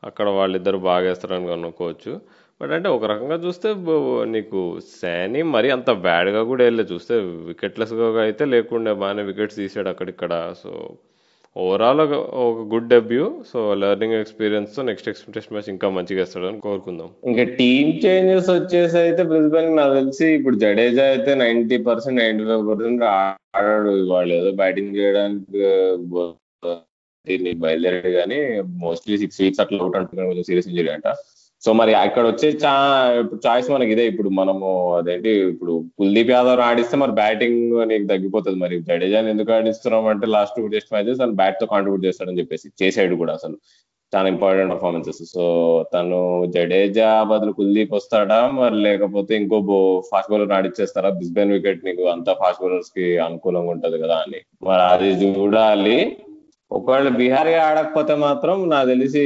[0.04, 2.12] అక్కడ వాళ్ళిద్దరు బాగా వేస్తారని అనుకోవచ్చు.
[2.62, 3.68] బట్ అంటే ఒక రకంగా చూస్తే
[4.34, 4.60] నీకు
[4.98, 7.14] శానీ మరి అంత బ్యాడ్గా కూడా వెళ్ళే చూస్తే
[7.48, 10.32] వికెట్లెస్గా అయితే లేకుండా బాగానే వికెట్స్ తీసాడు అక్కడిక్కడ.
[10.62, 10.70] సో
[11.56, 17.08] ఓవరాల్ ఒక గుడ్ డెబ్యూ సో లెర్నింగ్ ఎక్స్పీరియన్స్తో నెక్స్ట్ టెస్ట్ మ్యాచ్ ఇంకా మంచిగా వేస్తాడని కోరుకుందాం.
[17.30, 22.64] ఇంకా టీమ్ చేంజెస్ వచ్చేసి అయితే బ్రిస్బెన్ నాకు తెలిసి ఇప్పుడు జడేజా అయితే ninety percent ninety five
[22.70, 25.64] percent ఆడాడు వాళ్ళు ఏదో బ్యాటింగ్ చేయడానికి
[27.64, 28.38] బయలుదేరాడు కానీ
[28.84, 31.08] మోస్ట్లీ సిక్స్ వీక్స్ అట్లా అవుట్ అంటున్నాడు సీరియస్ ఇంజరీ అంట.
[31.64, 32.72] సో మరి అక్కడ వచ్చే చా
[33.20, 34.06] ఇప్పుడు చాయిస్ మనకి ఇదే.
[34.06, 38.80] ఇప్పుడు మనము అదేంటి ఇప్పుడు కుల్దీప్ యాదవ్ ఆడిస్తే మరి బ్యాటింగ్ నీకు తగ్గిపోతుంది మరి.
[38.80, 43.32] జడేజాని ఎందుకు ఆడిస్తున్నాం అంటే లాస్ట్ టూ టెస్ట్ మ్యాచెస్ తను బ్యాట్తో కాంట్రిబ్యూట్ చేస్తాడని చెప్పేసి చేసాడు కూడా
[43.32, 43.58] అసలు.
[44.12, 45.44] చాలా ఇంపార్టెంట్ పర్ఫార్మెన్సెస్ సో
[45.94, 48.50] తను జడేజా బదులు కుల్దీప్ వస్తాడా?
[48.50, 49.58] మరి లేకపోతే ఇంకో
[50.10, 51.10] ఫాస్ట్ బౌలర్ ఆడిచ్చేస్తారా?
[51.10, 54.40] బిస్బెన్ వికెట్ నీకు అంతా ఫాస్ట్ బౌలర్స్కి అనుకూలంగా ఉంటది కదా అని.
[54.62, 56.16] మరి అది చూడాలి.
[56.76, 59.22] ఒకవేళ బీహారీ ఆడకపోతే మాత్రం నాకు తెలిసి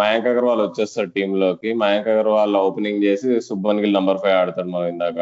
[0.00, 1.72] మయాంక్ అగర్వాల్ వచ్చేస్తాడు టీమ్లోకి.
[1.82, 5.18] మయాంక్ అగర్వాల్ ఓపెనింగ్ చేసి సుబ్బన్ గిల్ నంబర్ ఫైవ్ ఆడతాడు మనం ఇందాక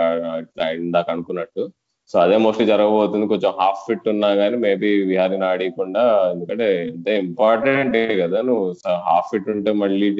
[0.78, 1.64] ఇందాక అనుకున్నట్టు.
[2.12, 3.26] సో అదే మోస్ట్లీ జరగబోతుంది.
[3.26, 6.02] కొంచెం హాఫ్ ఫిట్ ఉన్నా కానీ మేబీ విహారీని ఆడకుండా
[6.34, 8.74] ఎందుకంటే ఎంత ఇంపార్టెంట్ కదా నువ్వు.
[9.08, 10.10] హాఫ్ ఫిట్ ఉంటే మళ్ళీ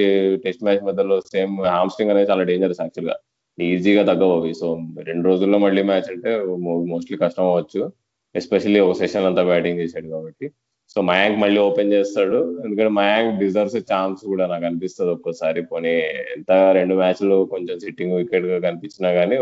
[0.44, 3.16] టెస్ట్ మ్యాచ్ మధ్యలో సేమ్ హామ్స్ట్రింగ్ అనేది చాలా డేంజరస్ యాక్చువల్గా.
[3.60, 4.54] ఈజీగా తగ్గబోవి.
[4.54, 4.68] సో
[5.10, 6.30] రెండు రోజుల్లో మళ్ళీ మ్యాచ్ అంటే
[6.92, 7.92] మోస్ట్లీ కష్టం అవ్వచ్చు.
[8.36, 10.46] ఎస్పెషల్లీ ఒక సెషన్ అంతా బ్యాటింగ్ చేశాడు కాబట్టి.
[10.94, 12.38] సో మయాంక్ మళ్ళీ ఓపెన్ చేస్తాడు.
[12.64, 15.60] ఎందుకంటే మయాంక్ డిజర్వ్స్ ఛాన్స్ కూడా నాకు అనిపిస్తుంది ఒక్కోసారి.
[15.62, 15.92] పోనీ
[16.36, 19.36] ఎంత రెండు మ్యాచ్లు కొంచెం సిట్టింగ్ వికెట్గా కనిపించినా గానీ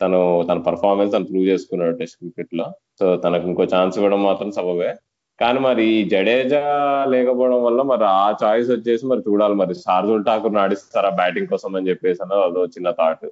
[0.00, 2.66] తను తన పర్ఫార్మెన్స్ తను ప్రూవ్ చేసుకున్నాడు టెస్ట్ క్రికెట్లో
[2.98, 4.90] సో తనకు ఇంకో ఛాన్స్ ఇవ్వడం మాత్రం సబబే.
[5.40, 6.62] కానీ మరి ఈ జడేజా
[7.08, 9.74] లేకపోవడం వల్ల మరి ఆ చాయిస్ వచ్చేసి మరి చూడాలి మరి.
[9.74, 13.26] షార్దుల్ ఠాకూర్ ఆడిస్తారా బ్యాటింగ్ కోసం అని చెప్పేసి అన్నది అదో చిన్న థాట్.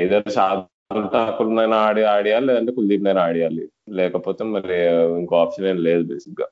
[0.00, 3.64] ఏదైతే షార్దుల్ ఠాకూర్ నైనా ఆడి ఆడియాలి లేదంటే కుల్దీప్ నైనా ఆడియాలి.
[4.00, 4.78] లేకపోతే మరి
[5.20, 6.46] ఇంకో ఆప్షన్ ఏం లేదు బేసిక్గా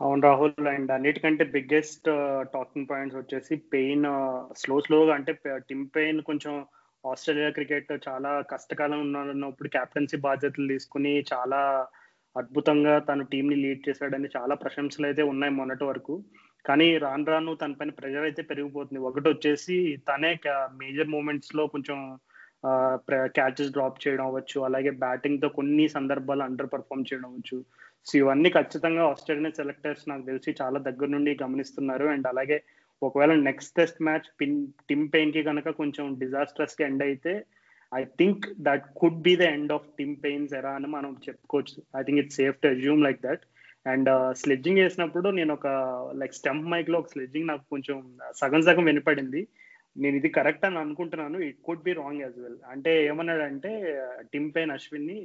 [0.00, 2.08] అవును రాహుల్ అండ్ అన్నిటికంటే బిగ్గెస్ట్
[2.54, 4.06] టాకింగ్ పాయింట్స్ వచ్చేసి పెయిన్
[4.60, 5.32] స్లో స్లోగా అంటే
[5.68, 6.54] టిమ్ పెయిన్ కొంచెం
[7.04, 11.60] ఆస్ట్రేలియా క్రికెట్ చాలా కష్టకాలం ఉన్నప్పుడు కెప్టెన్సీ బాధ్యతలు తీసుకుని చాలా
[12.36, 16.14] అద్భుతంగా తను టీంని లీడ్ చేశాడని చాలా ప్రశంసలు అయితే ఉన్నాయి మొన్నటి వరకు.
[16.64, 19.00] కానీ రాను రాను తన పైన ప్రెజర్ అయితే పెరిగిపోతుంది.
[19.08, 19.76] ఒకటి వచ్చేసి
[20.08, 20.32] తనే
[20.80, 21.98] మేజర్ మూమెంట్స్లో కొంచెం
[23.36, 24.58] క్యాచెస్ డ్రాప్ చేయడం అవ్వచ్చు.
[24.68, 27.58] అలాగే బ్యాటింగ్తో కొన్ని సందర్భాలు అండర్ పర్ఫామ్ చేయడం అవ్వచ్చు.
[28.06, 32.06] సో ఇవన్నీ ఖచ్చితంగా ఆస్ట్రేలియన్ సెలెక్టర్స్ నాకు తెలిసి చాలా దగ్గర నుండి గమనిస్తున్నారు.
[32.06, 32.58] అండ్ అలాగే
[33.02, 37.32] ఒకవేళ నెక్స్ట్ టెస్ట్ మ్యాచ్ పిన్ టిమ్ పెయిన్కి కనుక కొంచెం డిజాస్టర్స్కి ఎండ్ అయితే
[37.92, 41.76] I think that could be the end of Tim Paine's era అని మనం చెప్పుకోవచ్చు.
[41.98, 43.44] I think it's safe to assume like that
[43.86, 44.10] and
[44.42, 45.66] sledging చేసినప్పుడు నేను ఒక
[46.20, 47.98] లైక్ స్టంప్ మైక్లో ఒక స్లెడ్జింగ్ నాకు కొంచెం
[48.40, 49.42] సగం సగం వినపడింది.
[49.96, 51.38] నేను ఇది కరెక్ట్ అని అనుకుంటున్నాను.
[51.48, 53.72] It could be wrong as well అంటే ఏమన్నాడంటే
[54.32, 55.18] టిమ్ పెయిన్ అశ్విన్ని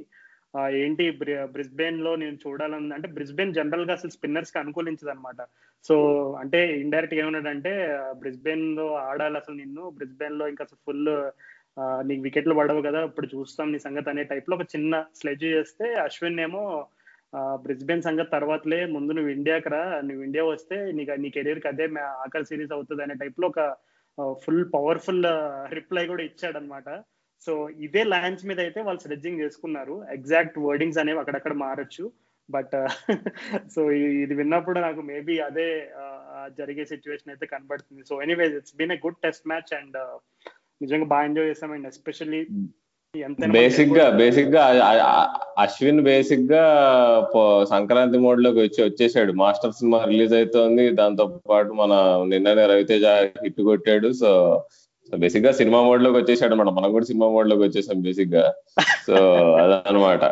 [0.78, 1.04] ఏంటి
[1.52, 5.40] బ్రిస్బెన్లో నేను చూడాలని అంటే బ్రిస్బెన్ జనరల్గా అసలు స్పిన్నర్స్కి అనుకూలించదు అనమాట
[5.84, 5.96] సో
[6.40, 7.72] అంటే ఇండైరెక్ట్గా ఏమన్నాడంటే
[8.14, 11.08] బ్రిస్బెన్లో ఆడాలి అసలు నిన్ను బ్రిస్బెన్లో ఇంకా అసలు ఫుల్
[12.04, 16.40] నీకు వికెట్లు పడవు కదా ఇప్పుడు చూస్తాం నీ సంగతి అనే టైప్లో ఒక చిన్న స్లెడ్జ్ చేస్తే అశ్విన్
[16.40, 16.64] ఏమో
[17.64, 21.86] బ్రిస్బెన్ సంగతి తర్వాతలే ముందు నువ్వు ఇండియాకి రా నువ్వు ఇండియా వస్తే నీకు నీ కెరీర్కి అదే
[22.24, 23.60] ఆఖరి సిరీస్ అవుతుంది అనే టైప్లో ఒక
[24.42, 25.22] ఫుల్ పవర్ఫుల్
[25.72, 26.88] రిప్లై కూడా ఇచ్చాడనమాట
[27.46, 27.52] సో
[27.86, 29.94] ఇదే ల్యాండ్స్ మీద అయితే వాళ్ళు స్లెడ్జింగ్ చేసుకున్నారు.
[30.16, 32.04] ఎగ్జాక్ట్ వర్డింగ్స్ అనేవి అక్కడక్కడ మారచ్చు.
[32.48, 32.74] బట్
[33.74, 33.80] సో
[34.24, 35.68] ఇది విన్నప్పుడు నాకు మేబీ అదే
[36.58, 38.02] జరిగే సిచ్యువేషన్ అయితే కనబడుతుంది.
[38.08, 39.98] So anyways it's been a good test match and
[40.84, 42.42] నిజంగా బాగా ఎంజాయ్ చేసాం అండ్ ఎస్పెషల్లీ
[43.56, 44.64] బేసిక్గా బేసిక్గా
[45.62, 46.64] అశ్విన్ బేసిక్గా
[47.72, 49.32] సంక్రాంతి మోడ్లోకి వచ్చి వచ్చేసాడు.
[49.40, 51.92] మాస్టర్ సినిమా రిలీజ్ అవుతోంది దాంతో పాటు మన
[52.32, 53.06] నిన్ననే రవితేజ
[53.44, 54.10] హిట్ కొట్టాడు.
[54.20, 54.30] సో
[55.10, 58.44] సో బేసిక్గా సినిమా మోడ్లోకి వచ్చేసాడు అనమాట మనం కూడా సినిమా మోడ్లోకి వచ్చేసాం బేసిక్గా
[59.06, 59.16] సో
[59.62, 60.24] అదనమాట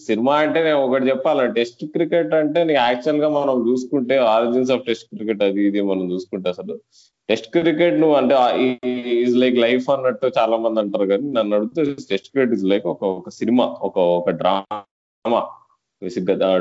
[0.00, 1.42] సినిమా అంటే నేను ఒకటి చెప్పాలి?
[1.52, 6.48] టెస్ట్ క్రికెట్ అంటే నీ యాక్చువల్గా మనం చూసుకుంటే ఆరిజిన్స్ ఆఫ్ టెస్ట్ క్రికెట్ అది ఇది మనం చూసుకుంటే
[6.50, 6.74] అసలు.
[7.28, 8.34] టెస్ట్ క్రికెట్ నువ్వు అంటే
[9.22, 13.02] ఈజ్ లైక్ లైఫ్ అన్నట్టు చాలా మంది అంటారు కానీ నన్ను అడిగితే టెస్ట్ క్రికెట్ ఇస్ లైక్ ఒక
[13.18, 15.40] ఒక సినిమా ఒక ఒక డ్రామా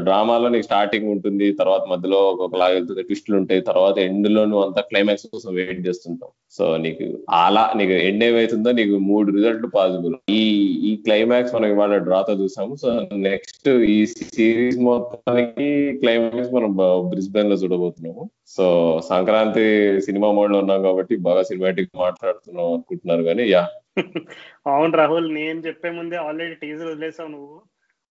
[0.07, 5.27] డ్రామాలో నీకు స్టార్టింగ్ ఉంటుంది తర్వాత మధ్యలో ఒకలాగా వెళ్తుంది ట్విస్టులు ఉంటాయి తర్వాత ఎండ్లో నువ్వు అంతా క్లైమాక్స్
[5.33, 6.33] కోసం వెయిట్ చేస్తుంటావు.
[6.57, 10.41] సో నీకు అలా నీకు ఎండ్ ఏమైతుందో నీకు మూడు రిజల్ట్ పాసిబుల్ ఈ
[10.89, 12.75] ఈ క్లైమాక్స్ మనం ఇవాళ డ్రాతో చూసాము.
[12.75, 12.91] సో
[13.27, 15.69] నెక్స్ట్ ఈ సిరీస్ మొత్తానికి
[16.01, 16.71] క్లైమాక్స్ మనం
[17.13, 18.29] బ్రిస్బెన్లో చూడబోతున్నాము.
[18.55, 18.65] సో
[19.11, 19.65] సంక్రాంతి
[20.01, 23.63] సినిమా మోడ్లో ఉన్నాం కాబట్టి బాగా సినిమాటిక్ మాట్లాడుతున్నాం అనుకుంటున్నారు కానీ యా
[24.71, 27.57] అవును రాహుల్ నేను చెప్పే ముందే ఆల్రెడీ టీజర్ వదిలేసావు నువ్వు.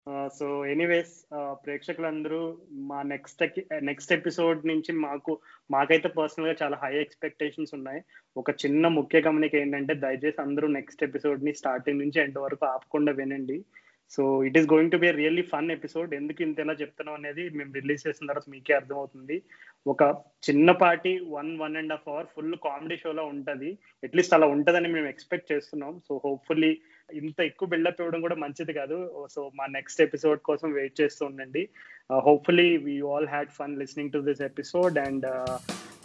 [0.06, 1.26] సో ఎనీవేస్
[1.64, 2.58] ప్రేక్షకులందరూ
[2.90, 3.42] మా నెక్స్ట్
[3.82, 5.32] నెక్స్ట్ ఎపిసోడ్ నుంచి మాకు
[5.70, 8.00] మాకైతే పర్సనల్గా చాలా హై ఎక్స్పెక్టేషన్స్ ఉన్నాయి.
[8.36, 13.64] ఒక చిన్న ముఖ్య గమనిక ఏంటంటే దయచేసి అందరూ నెక్స్ట్ ఎపిసోడ్ని స్టార్టింగ్ నుంచి ఎండ్ వరకు ఆపకుండా వినండి.
[14.10, 18.06] So it is going to be really fun episode ఎందుకు ఇంతలా చెప్తున్నాం అనేది మేము రిలీజ్
[18.06, 19.42] చేసిన తర్వాత మీకే అర్థమవుతుంది.
[19.86, 20.02] ఒక
[20.48, 23.78] చిన్నపాటి one one and half hour full comedy షోలో ఉంటుంది.
[24.04, 26.00] అట్లీస్ట్ అలా ఉంటుందని మేము ఎక్స్పెక్ట్ చేస్తున్నాం.
[26.08, 26.72] సో హోప్ఫుల్లీ
[27.14, 29.28] ఇంత ఎక్కువ బిల్డప్ ఇవ్వడం కూడా మంచిది కాదు.
[29.30, 31.68] సో మా నెక్స్ట్ ఎపిసోడ్ కోసం వెయిట్ చేస్తూ ఉండండి.
[32.12, 35.26] Hopefully we all had fun listening to this episode and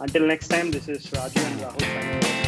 [0.02, 2.45] until next time this is Raju and Rahul